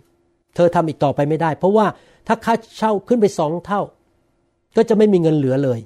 [0.55, 1.85] เธอทำอีกต่อไปไม่ได้ เพราะว่า
[2.27, 3.81] ถ้าค่าเช่าขึ้นไปสองเท่า
[4.77, 5.79] ก็จะไม่มีเงินเหลือเลย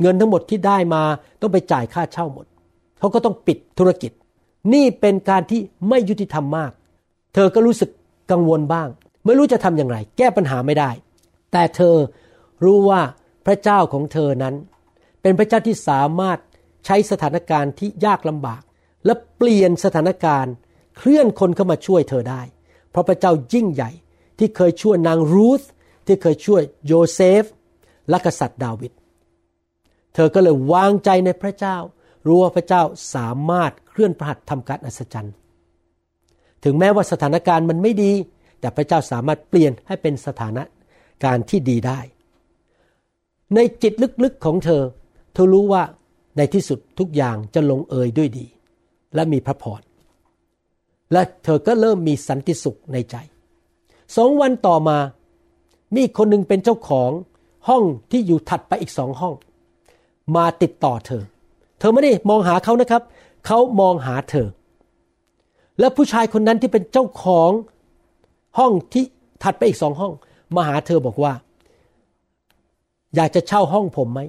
[0.00, 1.02] เงินทั้งหมดที่ได้มา
[1.40, 2.46] ต้องไปจ่ายค่าเช่าหมด
[2.98, 4.12] เขาก็ต้องปิดธุรกิจ
[4.74, 6.72] นี่เป็นการที่ไม่ยุติธรรมมาก
[7.34, 7.90] เธอก็รู้สึก
[8.30, 8.88] กังวลบ้าง
[9.24, 10.90] ไม่รู้จะทำอย่างไร แก้ปัญหาไม่ได้
[11.52, 11.96] แต่เธอ
[12.64, 13.00] รู้ว่า
[13.46, 14.54] พระเจ้าของเธอนั้น
[15.22, 16.38] เป็นพระเจ้าที่สามารถ
[16.86, 18.62] ใช้สถานการณ์ที่ยากลำบาก
[19.04, 20.52] และเปลี่ยนสถานการณ์
[20.96, 22.42] เคลื่อนคนเข้ามาช่วยเธอได้
[22.90, 23.90] เพราะพระเจ้ายิ่งใหญ่
[24.38, 25.62] ที่เคยช่วยนางรูธ
[26.06, 27.44] ที่เคยช่วยโยเซฟ
[28.08, 28.92] และกษัตริย์ดาวิด
[30.14, 31.76] เธอก็เลยวางใจในพระเจ้า
[32.26, 32.82] รู้ว่าพระเจ้า
[33.14, 35.34] สามารถเคลื่อนประหัตทำการอัศจรรย์
[36.64, 38.12] ถึงแม้ว่าสถานการณ์มันไม่ดี
[38.60, 40.62] แต่พระเจ้าสามารถเปลี่ยนให้เป็นสถานะ
[41.24, 42.00] การที่ดีได้
[43.54, 43.92] ในจิต
[44.24, 44.82] ลึกๆของเธอ
[45.34, 45.82] เธอรู้ว่า
[46.36, 48.46] ในที่สุดทุกอย่างจะลงเอยด้วยดี
[49.14, 49.82] และมีพระพร
[51.12, 53.16] และเธอก็เริ่มมีสันติสุขในใจ
[54.16, 54.98] สองวันต่อมา
[55.96, 57.10] มีคนหนึ่งเป็นเจ้าของ
[57.68, 59.34] ห้องที่อยู่ถัดไปอีกสองห้อง
[60.36, 61.22] มาติดต่อเธอ
[61.78, 63.02] เธอไม่ได้มองหาเขานะครับ
[63.46, 64.46] เขามองหาเธอ
[65.78, 67.50] แล้วผู้ชายคนนั้นที่เป็นเจ้าของ
[68.58, 69.04] ห้องที่
[69.42, 70.12] ถัดไปอีกสองห้อง
[70.56, 71.32] มาหาเธอบอกว่า
[73.14, 74.20] อยากจะเช่าห้องผมไหม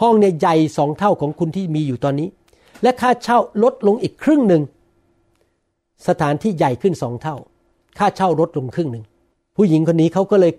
[0.00, 2.28] ห้องเนี่ยใหญ่สองเท่าของคุณที่มีอยู่ตอนนี้
[2.82, 4.62] และค่าเช่าลดลงอีกครึ่งหนึ่ง
[6.08, 7.36] สถานที่ใหญ่ขึ้นสองเท่า
[7.98, 9.04] ค่าเช่าลดลงครึ่งหนึ่ง
[9.56, 10.52] ผู้หญิงคนนี้เขาก็เลย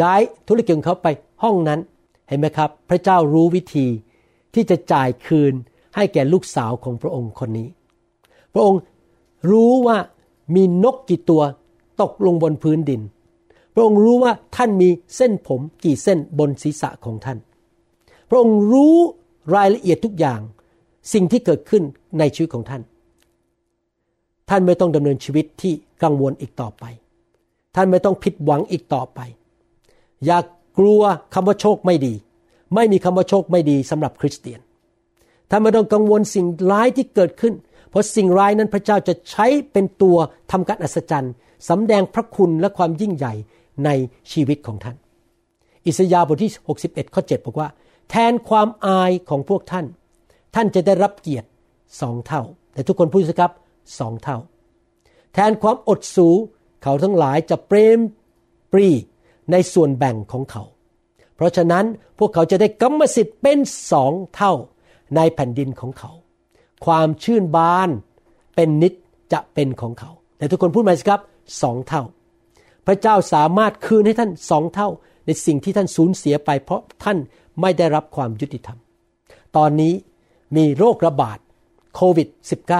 [0.00, 1.08] ย้ายธุรกิจของเขาไป
[1.42, 1.80] ห้องนั้น
[2.28, 3.86] เห็นไหมครับ พระเจ้ารู้วิธี
[4.54, 5.52] ที่จะจ่ายคืน
[5.96, 7.68] ให้แก่ลูกสาวของพระองค์คนนี้
[8.52, 8.80] พระองค์
[9.50, 9.98] รู้ว่า
[10.54, 11.42] มีนกกี่ตัว
[12.02, 13.00] ตกลงบนพื้นดิน
[13.74, 17.38] พระองค์รู้ว่าท่านมีเส้นผมกี่เส้นบนศีรษะของท่าน
[18.28, 18.96] พระองค์รู้
[19.54, 20.40] รายละเอียดทุกอย่าง
[21.12, 21.82] สิ่งที่เกิดขึ้น
[22.18, 22.82] ในชีวิตของท่าน
[24.48, 25.72] ท่านไม่ต้องดำเนินชีวิตที่
[26.02, 26.84] กังวลอีกต่อไป
[27.74, 29.20] ท่านไม่ต้องผิดหวังอีกต่อไป
[30.26, 30.44] อย่าก
[30.78, 31.02] กลัว
[31.34, 32.14] คำว่าโชคไม่ดี
[32.74, 34.60] ไม่มีคำว่าโชคไม่ดีสำหรับคริสเตียน
[35.50, 37.54] ท่านไม่ต้องกังวลสิ่งร้ายที่เกิดขึ้น
[37.90, 40.16] เพราะสิ่งร้ายนั้นพระเจ้าจะใช้เป็นตัว
[40.52, 41.32] ทำการอัศจรรย์
[41.68, 43.34] สำแดงพระคุณและความยิ่งใหญ่
[43.84, 43.90] ใน
[44.32, 44.96] ชีวิตของท่าน
[45.86, 46.52] อิสยาห์บทที่
[46.84, 47.68] 61 ข้อ 7 บอกว่า
[48.10, 49.86] แทนความอายของพวกท่าน
[50.54, 51.48] ท่านจะได้รับเกียรติ
[52.00, 52.42] สองเท่า
[52.72, 53.52] แต่ทุกคนพูดสิครับ
[53.98, 54.38] สองเท่า
[55.34, 56.28] แทนความอดสู
[56.82, 57.98] เขาทั้งหลายจะเปรม
[58.72, 58.88] ปรี
[59.52, 60.62] ในส่วนแบ่งของเขา
[61.34, 61.84] เพราะฉะนั้น
[62.18, 63.58] พวกเขาจะได้กรรมสิทธิ์เป็น
[63.92, 64.52] สองเท่า
[65.16, 66.10] ในแผ่นดินของเขา
[66.86, 67.88] ความชื่นบาน
[68.54, 68.94] เป็นนิจ
[69.32, 71.20] จะเป็นของเขา แต่ทุกคนพูดมาสิครับ
[71.62, 72.02] สองเท่า
[72.86, 74.88] พระเจ้าสามารถคืนให้ท่านสองเท่า
[75.26, 77.18] ในสิ่งที่ท่านสูญเสียไป เพราะท่าน
[77.60, 78.78] ไม่ได้รับความยุติธรรม
[79.56, 79.94] ตอนนี้
[80.56, 81.38] มีโรคระบาด
[81.94, 82.28] โควิด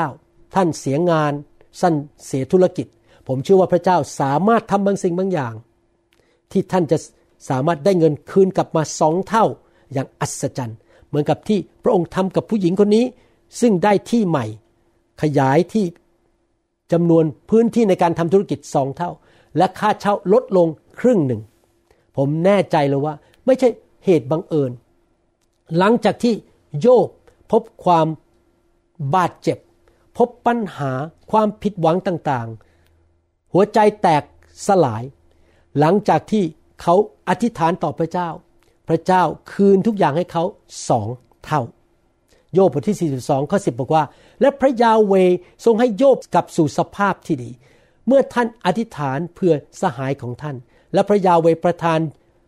[0.00, 1.32] -19 ท่านเสียงาน
[1.80, 1.94] สั้น
[2.26, 2.86] เสียธุรกิจ
[3.28, 5.54] ผมเชื่อว่าพระเจ้าสามารถทำบางสิ่งบางอย่าง
[6.52, 6.98] ที่ท่านจะ
[7.48, 9.44] สามารถได้เงินคืนกลับมาสองเท่า
[9.92, 10.78] อย่างอัศจรรย์
[11.08, 13.04] เหมือนกับที่พระองค์ทำกับผู้หญิงคนนี้
[13.60, 14.46] ซึ่งได้ที่ใหม่
[15.22, 15.84] ขยายที่
[16.92, 19.10] จำนวนพื้นที่ในการทำธุรกิจสองเท่า
[19.56, 20.68] และค่าเช่าลดลง
[21.00, 21.40] ครึ่งหนึ่ง
[22.16, 23.14] ผมแน่ใจเลยว่า
[23.46, 23.68] ไม่ใช่
[24.04, 24.72] เหตุบังเอิญ
[25.78, 26.34] หลังจากที่
[26.80, 27.08] โยบ
[27.50, 28.06] พบความ
[29.14, 29.58] บาดเจ็บ
[30.16, 30.92] พบปัญหา
[31.30, 34.22] ความผิดหวังต่างๆ หัวใจแตก
[34.66, 35.02] สลาย
[35.78, 36.44] หลังจากที่
[36.82, 36.94] เขา
[37.28, 38.28] อธิษฐานต่อพระเจ้า
[38.88, 39.22] พระเจ้า
[39.52, 40.44] คืนทุกอย่างให้เขา
[40.88, 41.08] สอง
[41.46, 41.62] เท่า
[42.54, 44.04] โยบบทที่ 42 ข้อ 10 บอกว่า
[44.40, 45.14] และพระยาเว
[45.64, 47.50] ทรงให้โยบกลับสู่สภาพที่ดี
[48.06, 49.52] เมื่อท่านอธิษฐานเพื่อ
[49.82, 50.56] สหายของท่าน
[50.92, 52.00] และพระยาเวประทาน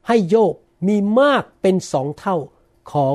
[0.09, 0.55] ให้โยบ
[0.89, 2.37] มีมากเป็นสองเท่า
[2.93, 3.14] ของ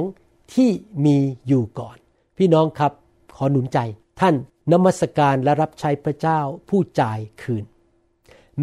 [0.53, 0.70] ที่
[1.05, 1.97] มีอยู่ก่อน
[2.38, 2.91] พี่น้องครับ
[3.36, 3.80] ขอหนุนใจ
[4.20, 4.36] ท่าน
[4.72, 6.39] นมัสการและรับใช้พระเจ้า
[6.70, 7.63] ผู้จ่ายคืน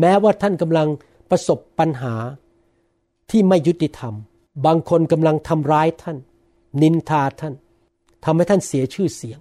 [0.01, 0.89] แม้ว่าท่านกำลัง
[1.35, 2.15] ประสบปัญหา
[3.31, 4.15] ที่ไม่ยุติธรรม
[4.67, 6.19] บางคนกำลังทำร้ายท่าน
[6.83, 7.55] นินทาท่าน
[8.25, 9.41] ทำให้ท่านเสียชื่อเสียง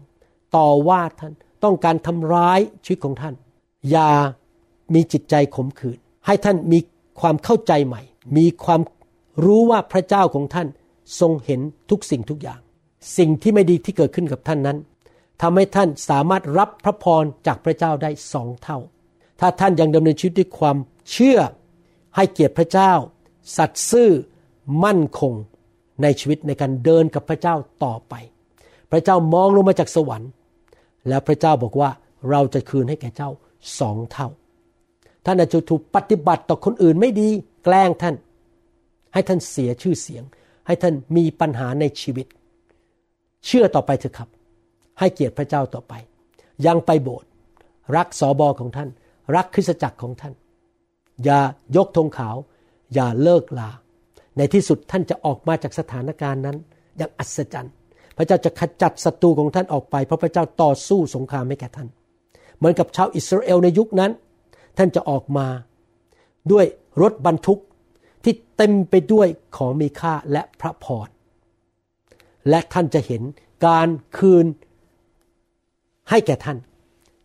[0.56, 1.34] ต่อว่าท่าน
[1.64, 3.36] ต้องการทำร้ายชีวิตของท่าน
[3.90, 4.12] อย่า
[4.94, 6.80] มีจิตใจขมขื่นให้ท่านมี
[7.20, 8.02] ความเข้าใจใหม่
[8.38, 8.82] มีความ
[9.44, 10.68] รู้ว่าพระเจ้าของท่าน
[11.20, 12.60] ทรงเห็นทุกสิ่งทุกอย่าง
[13.18, 14.78] สิ่งที่ไม่ดีที่เกิดขึ้นกับท่านนั้น
[15.42, 18.78] ทำให้ท่านสามารถรับพระพรจากพระเจ้าได้สองเท่า
[19.40, 20.78] ถ้าท่านยังดำเนินชีวิตด้วยความ
[21.14, 21.40] เชื่อ
[22.16, 22.94] ให้เกียรติพระเจ้า
[23.58, 24.12] สัตย์ซื่อ
[24.84, 25.34] มั่นคง
[26.02, 28.14] ในชีวิตในการเดินกับพระเจ้าต่อไป
[28.92, 30.32] พระเจ้ามองลงมาจากสวรรค์
[31.08, 31.90] แล้วพระเจ้าบอกว่า
[32.30, 33.30] เราจะคืนให้แก่เจ้า
[33.80, 34.28] สองเท่า
[35.26, 37.30] ท่านอาจจะถูกปฏิบัติต่อคนอื่นไม่ดี
[37.64, 38.16] แกล้งท่าน
[39.14, 40.24] ให้ท่านเสียชื่อเสียง
[40.68, 42.28] ให้ท่านมีปัญหาในชีวิต
[43.46, 44.30] เชื่อต่อไปเถอะครับ
[45.00, 45.94] ให้เกียรติพระเจ้าต่อไป
[46.66, 47.30] ยังไปโบสถ์
[47.96, 48.90] รักสอบอของท่าน
[49.36, 50.34] รักคริสตจักรของท่าน
[51.26, 51.40] อย่า
[51.76, 52.36] ยกธงขาว
[52.94, 53.70] อย่าเลิกลา
[54.38, 56.58] ในที่สุดท่านจะออกมาจากสถานการณ์นั้น
[56.98, 57.74] อย่างอัศจรรย์
[58.18, 61.88] พระเจ้าจะขจัดศัตรูของท่านออกไป เพราะพระเจ้าต่อสู้สงครามให้แก่ท่าน
[62.58, 64.12] เหมือนกับชาวอิสราเอลในยุคนั้น
[64.78, 65.48] ท่านจะออกมา
[66.52, 66.66] ด้วย
[67.02, 67.60] รถบรรทุก
[68.24, 71.08] ที่เต็มไปด้วยของมีค่าและพระพร
[72.50, 73.22] และท่านจะเห็น
[73.68, 74.46] การคืน
[76.10, 76.58] ให้แก่ท่าน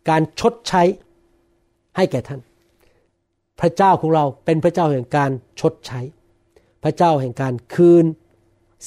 [0.09, 0.83] การชดใช้
[1.97, 2.39] ให้แก่ท่าน
[3.59, 6.01] พระเจ้าของเราเป็นพระเจ้าแห่งการชดใช้
[6.83, 8.05] พระเจ้าแห่งการคืน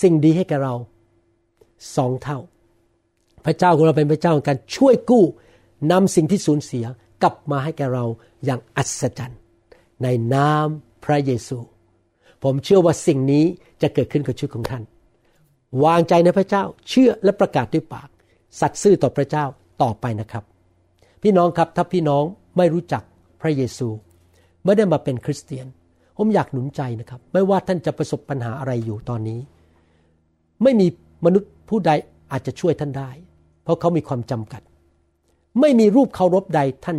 [0.02, 0.74] สิ่งดีให้แก่เรา
[1.96, 2.38] สองเท่า
[3.44, 5.24] พระเจ้าของเราเป็นพระเจ้าของการช่วยกู้
[5.92, 6.84] นำสิ่งที่สูญเสีย
[7.22, 8.04] กลับมาให้แก่เรา
[8.44, 9.38] อย่างอัศจรรย์
[10.02, 10.66] ในนาม
[11.04, 11.58] พระเยซู
[12.42, 13.44] ผมเชื่อว่าสิ่งนี้
[13.82, 14.82] จะเกิดขึ้นกับชีวิตของท่าน
[15.84, 18.08] วางใจในพระเจ้าเชื่อและประกาศด้วยปาก
[18.60, 19.44] สัตย์ซื่อต่อพระเจ้า
[19.82, 20.44] ต่อไปนะครับ
[21.22, 22.24] พี่น้องครับถ้าพี่น้อง
[22.56, 23.02] ไม่รู้จัก
[23.40, 23.88] พระเยซู
[24.64, 25.66] ไม่ได้มาเป็นคริสเตียน
[26.16, 29.40] ผมอยากหนุนใจนะครับ ไม่ว่าท่านจะประสบปัญหาอะไรอยู่ตอนนี้
[30.62, 30.86] ไม่มี
[31.24, 31.90] มนุษย์ผู้ใด
[32.32, 33.10] อาจจะช่วยท่านได้
[33.62, 34.62] เพราะเขามีความจำกัด
[35.60, 36.98] ไม่มีรูปเคารพใดท่าน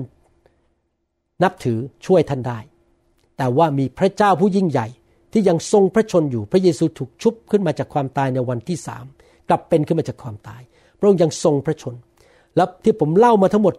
[1.44, 2.60] นับถือช่วยท่านได้
[3.38, 4.88] แต่ว่ามีพระเจ้าผู้ยิ่งใหญ่
[5.32, 9.06] ที่ยังทรงพระชนอยู่พระเยซูถูกชุบขึ้นมาจากความตายในวันที่สาม
[9.50, 10.62] กลับเป็นขึ้นมาจากความตาย
[10.98, 11.96] พระองค์ยังทรงพระชน
[12.56, 13.76] แล้วที่ผมเล่ามาทั้งหมด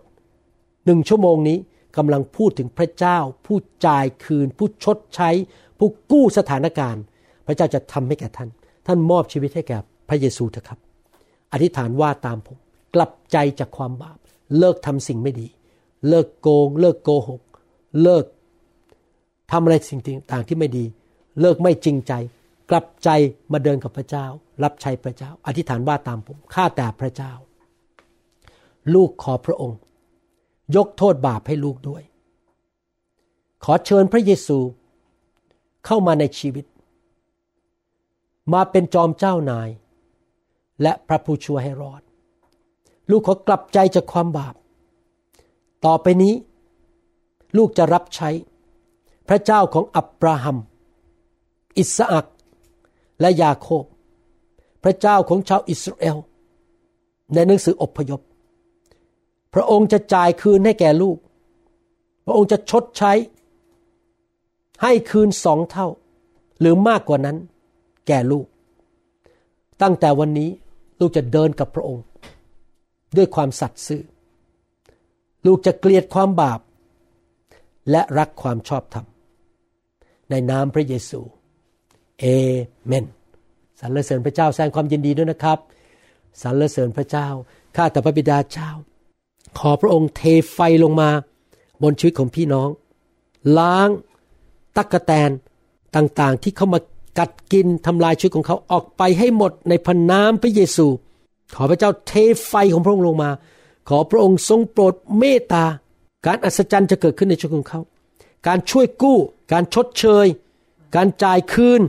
[0.86, 1.58] หนึ่งชั่วโมงนี้
[1.96, 5.30] กำลังพูดถึงพระเจ้า ผู้จ่ายคืน ผู้ชดใช้
[5.78, 7.02] ผู้กู้สถานการณ์
[7.46, 8.48] พระเจ้าจะทำให้แก่ท่าน
[8.86, 9.78] ท่านมอบชีวิตให้แก่
[10.08, 10.78] พระเยซูเถอะครับ
[11.52, 12.58] อธิษฐานว่าตามผม
[12.94, 14.18] กลับใจจากความบาป
[14.58, 15.48] เลิกทำสิ่งไม่ดี
[16.08, 17.40] เลิกโกง เลิกโกหก
[18.02, 18.24] เลิก
[19.50, 20.00] ทำอะไรสิ่ง
[20.32, 20.84] ต่างที่ไม่ดี
[21.40, 22.12] เลิกไม่จริงใจ
[22.70, 23.08] กลับใจ
[23.52, 24.26] มาเดินกับพระเจ้า
[24.62, 27.32] รับใช้พระเจ้า อธิษฐานว่าตามผมข้าแต่พระเจ้า
[28.94, 29.78] ลูกขอพระองค์
[30.76, 32.02] ยกโทษบาปให้ลูกด้วย
[33.64, 34.58] ขอเชิญพระเยซู
[35.86, 36.66] เข้ามาในชีวิต
[38.52, 39.68] มาเป็นจอมเจ้านาย
[40.82, 42.02] และพระผู้ช่วยให้รอด
[43.10, 44.54] ลูกขอกลับใจจากความบาป
[45.84, 46.34] ต่อไปนี้
[47.56, 48.30] ลูกจะรับใช้
[49.28, 50.58] พระเจ้าของอับราฮัม
[51.78, 52.26] อิสอัก
[53.20, 53.84] และยาโคบ
[54.82, 56.16] พระเจ้าของชาวอิสราเอล
[57.34, 58.20] ในหนังสืออพยพ
[59.54, 61.18] พระองค์จะจ่ายคืนให้แก่ลูก
[62.24, 63.12] พระองค์จะชดใช้
[64.82, 65.88] ให้คืนสองเท่า
[66.60, 67.36] หรือมากกว่านั้น
[68.06, 68.46] แก่ลูก
[69.82, 70.50] ตั้งแต่วันนี้
[71.00, 72.04] ลูกจะเดินกับพระองค์
[73.16, 74.02] ด้วยความสัตย์ซื่อ
[75.46, 76.60] ลูกจะเกลียดความบาป
[77.90, 79.06] และรักความชอบธรรม
[80.30, 81.20] ในนามพระเยซู
[82.20, 82.24] เอ
[82.86, 83.04] เมน
[83.80, 85.58] สรรเสริญพระเจ้าแสดงความยินดีด้วยนะครับ
[86.42, 87.28] สรรเสริญพระเจ้า
[87.76, 88.70] ข้าแต่พระบิดาเจ้า
[89.58, 90.22] ขอพระองค์เท
[90.52, 91.10] ไฟลงมา
[91.82, 92.68] บนชีวิตของพี่น้อง
[93.58, 93.88] ล้าง
[94.76, 95.30] ตักกะแตน
[95.96, 96.80] ต่างๆ ที่เข้ามา
[97.18, 100.86] กัดกินทำลายชีวิตของเขาออกไปให้หมดในพระนามพระเยซู
[101.56, 102.12] ขอพระเจ้าเท
[102.46, 103.30] ไฟของพระองค์ลงมา
[103.88, 105.64] ขอพระองค์ทรงโปรดเมตตา
[106.26, 107.80] การอัศจรรย์จะเกิดขึ้นในชีวิตของเขา
[108.46, 109.18] การช่วยกู้
[109.52, 110.26] การชดเชย
[110.96, 111.80] การจ่ายคืน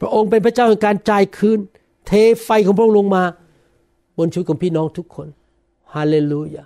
[0.00, 1.58] พระองค์เป็นพระเจ้าแห่งการจ่ายคืน
[2.06, 2.12] เท
[2.42, 3.22] ไฟของพระองค์ลงมา
[4.18, 5.28] บนชีวิตของพี่น้องทุกคน
[5.94, 6.64] ฮาเลลูยา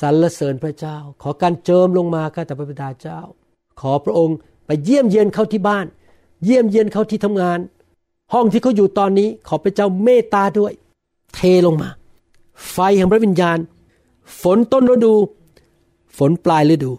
[0.00, 3.20] สรรเสริญพระเจ้า ขอการเจิมลงมาข้าแต่พระบิดาเจ้า
[3.80, 4.36] ขอพระองค์
[4.66, 5.86] ไปเยี่ยมเยียนเขาที่บ้าน
[6.44, 7.58] เยี่ยมเยียนเขาที่ทำงาน
[8.32, 10.72] ห้องที่เขาอยู่ตอนนี้ขอพระเจ้าเมตตาด้วย
[11.34, 11.88] เทลงมา
[12.70, 13.58] ไฟแห่งพระวิญญาณ
[14.42, 15.14] ฝนต้นฤดู
[16.18, 16.92] ฝนปลายฤดู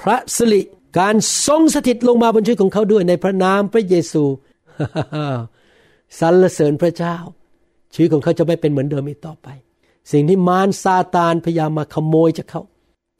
[0.00, 0.62] พระสิริ
[0.98, 1.14] การ
[1.46, 4.24] ทรงสถิตลงมาบนชีวิตของเขาด้วยในพระนามพระเยซู
[6.20, 7.16] สรรเสริญพระเจ้า
[7.94, 9.48] ชีวิตของเขาจะไม่เป็นเหมือนเดิมอีกต่อไป
[10.10, 12.62] สิ่งที่มารซาตานพยายามมาขโมยจากเขา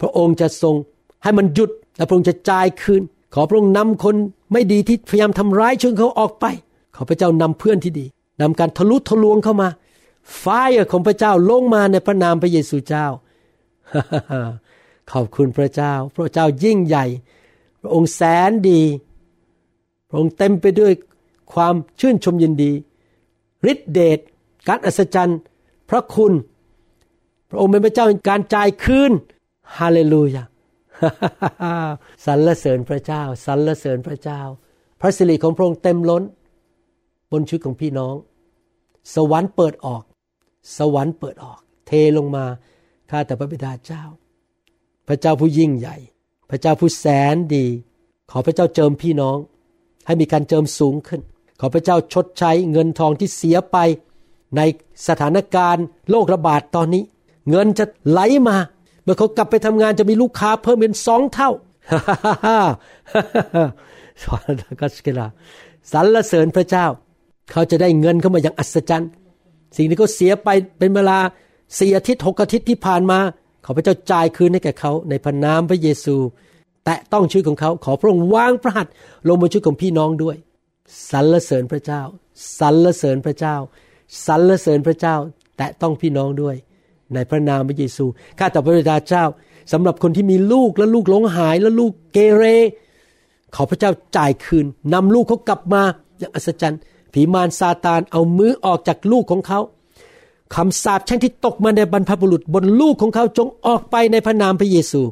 [0.01, 0.75] พระองค์จะทรง
[1.23, 3.03] ให้มันหยุด และพระองค์จะจ่ายคืน
[3.35, 4.17] ขอพระองค์นำคน
[4.53, 6.47] ไม่ดีที่พยายามทำร้ายช่วยเขาออกไป
[6.95, 8.07] ขอพระเจ้านำเพื่อนที่ดี
[8.41, 9.69] นำการทะลุทะลวงเข้ามา
[10.39, 10.47] ไฟ
[10.91, 13.07] ของพระเจ้าลงมาในพระนามพระเยซูเจ้า
[15.13, 17.07] ขอบคุณพระเจ้า พระเจ้ายิ่งใหญ่
[17.81, 18.83] พระองค์แสนดี
[20.09, 20.93] พระองค์เต็มไปด้วย
[21.53, 22.73] ความชื่นชมยินดี
[23.71, 24.19] ฤทธิเดช
[24.69, 25.39] การอัศจรรย์
[25.91, 26.33] พระคุณ
[27.51, 29.13] พระองค์เป็นพระเจ้าการจ่ายคืน
[29.79, 30.45] ฮาเลลูยา
[32.27, 34.41] สรรเสริญพระเจ้าสรรเสริญพระเจ้า
[35.01, 36.23] พระสิริของพระองค์เต็มล้น
[37.33, 38.15] บนชีวิตของพี่น้อง
[39.15, 40.03] สวรรค์เปิดออก
[40.79, 42.45] สวรรค์เปิดออก เทลงมา
[43.11, 44.05] ข้าแต่พระบิดาเจ้า
[45.09, 45.97] พระเจ้าผู้ยิ่งใหญ่
[46.51, 47.67] พระเจ้าผู้แสนดี
[48.31, 49.37] ขอพระเจ้าเจิมพี่น้อง
[50.07, 51.21] ให้มีการเจิมสูงขึ้น
[51.61, 53.77] ขอพระเจ้าชดใช้เงินทองที่เสียไป
[54.57, 54.61] ใน
[55.09, 57.03] สถานการณ์โรคระบาดตอนนี้
[57.51, 58.57] เงินจะไหลมา
[59.03, 61.51] เมื่อเขากลับไปทำงานจะมีลูกค้าเพิ่มเป็นสองเท่า
[64.23, 65.27] สอนกัสกิลา
[65.93, 66.87] สรรเสริญพระเจ้า
[67.53, 69.11] เขาจะได้เงินเข้ามาอย่างอัศจรรย์
[69.77, 71.19] สิ่งที่เขาเสียไปเป็นเวลา
[71.79, 73.19] สี่อาทิตย์หกอาทิตย์ที่ผ่านมา
[73.65, 76.17] ขอพระเจ้าจ่ายคืนให้แก่เขาในพระนามพระเยซู
[76.85, 78.93] แตะต้องชีวิตของเขาขอพระองค์วางพระหัตถ์
[79.29, 80.37] ลงบนชีวิตของพี่น้องด้วย
[81.11, 82.03] สรรเสริญพระเจ้า
[82.59, 83.57] สรรเสริญพระเจ้า
[84.27, 85.17] สรรเสริญพระเจ้า
[85.57, 86.57] แตะต้องพี่น้องด้วย
[87.15, 88.05] ในพระนามพระเยซู
[88.39, 89.25] ข้าแต่พระบิดาเจ้า
[89.73, 92.45] สำหรับคนที่มีลูกและลูกหลงหายและลูกเกเร
[93.55, 95.83] ขอพระเจ้าจ่ายคืนนำลูกเขากลับมา
[96.19, 96.81] อย่างอัศจรรย์
[97.13, 99.61] ผีมารซาตานเอามือออกจากลูกของเขา
[100.55, 105.03] คำสาปแช่งที่ตกมาในบรรพบุรุษบนลูกของเขาจงออกไปในพระนามพระเยซู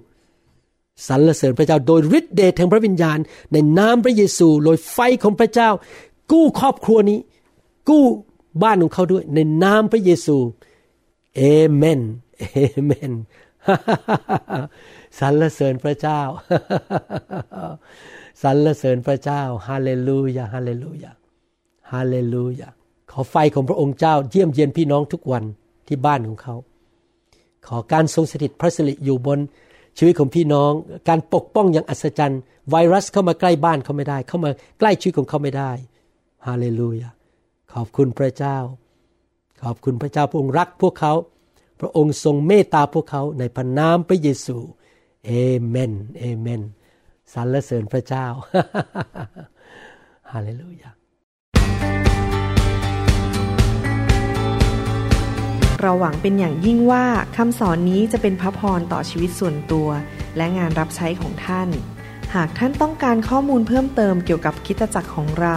[1.07, 3.18] สรรเสริญพระเจ้าโดยฤทธิเดชแห่งพระวิญญาณ
[3.53, 5.70] ในนามพระเยซูโดยไฟของพระเจ้า
[6.32, 7.18] กู้ครอบครัวนี้
[7.88, 8.05] กู้
[8.62, 10.36] บ้านของเขาด้วยในนามพระเยซู
[11.37, 11.43] เอ
[11.74, 12.01] เมน
[12.39, 12.45] เอ
[12.85, 13.12] เมน
[15.18, 16.20] สรรเสริญพระเจ้า
[18.43, 21.12] สรรเสริญพระเจ้าฮาเลลูยาฮาเลลูยา
[21.93, 22.68] ฮาเลลูยา
[23.12, 25.45] ขอไฟของพระองค์เจ้าเยี่ยมเยียนพี่น้องทุกวัน
[25.89, 26.55] ที่บ้านของเขา
[27.66, 29.39] ขอการทรงสถิตพระสิริอยู่บน
[29.99, 30.72] ชีวิตของพี่น้อง
[31.09, 35.70] การปกป้องอย่างอัศจรรย์ ไวรัสเข้ามาใกล้บ้านเขาไม่ได้ เข้ามาใกล้ชีวิตของเขาไม่ได้
[36.47, 37.11] ฮาเลลูยา
[37.72, 38.57] ขอบคุณพระเจ้า
[39.62, 41.12] ขอบคุณพระเจ้าพระองค์รักพวกเขา
[41.80, 44.56] พระองค์ทรงเมตตาพวกเขาในพระนามพระเยซู
[45.26, 45.32] เอ
[45.66, 46.62] เมนเอเมน
[47.32, 48.26] สรรเสริญพระเจ้า
[50.32, 50.90] ฮาเลลูยา
[55.80, 57.04] เราหวังเป็นอย่างยิ่งว่า
[57.36, 59.88] คำสอนนี้จะเป็นพระพรต่อชีวิตส่วนตัว
[60.36, 61.68] และงานรับใช้ของท่าน
[62.34, 65.56] หากท่านต้องการข้อมูลเพิ่มเติมเกี่ยวกับคิตจักรของเรา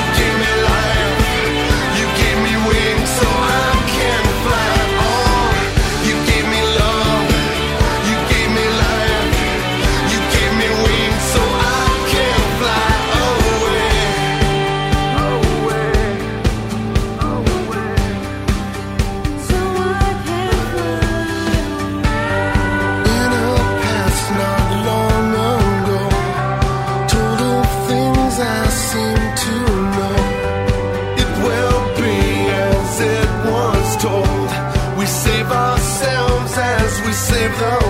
[37.59, 37.80] go.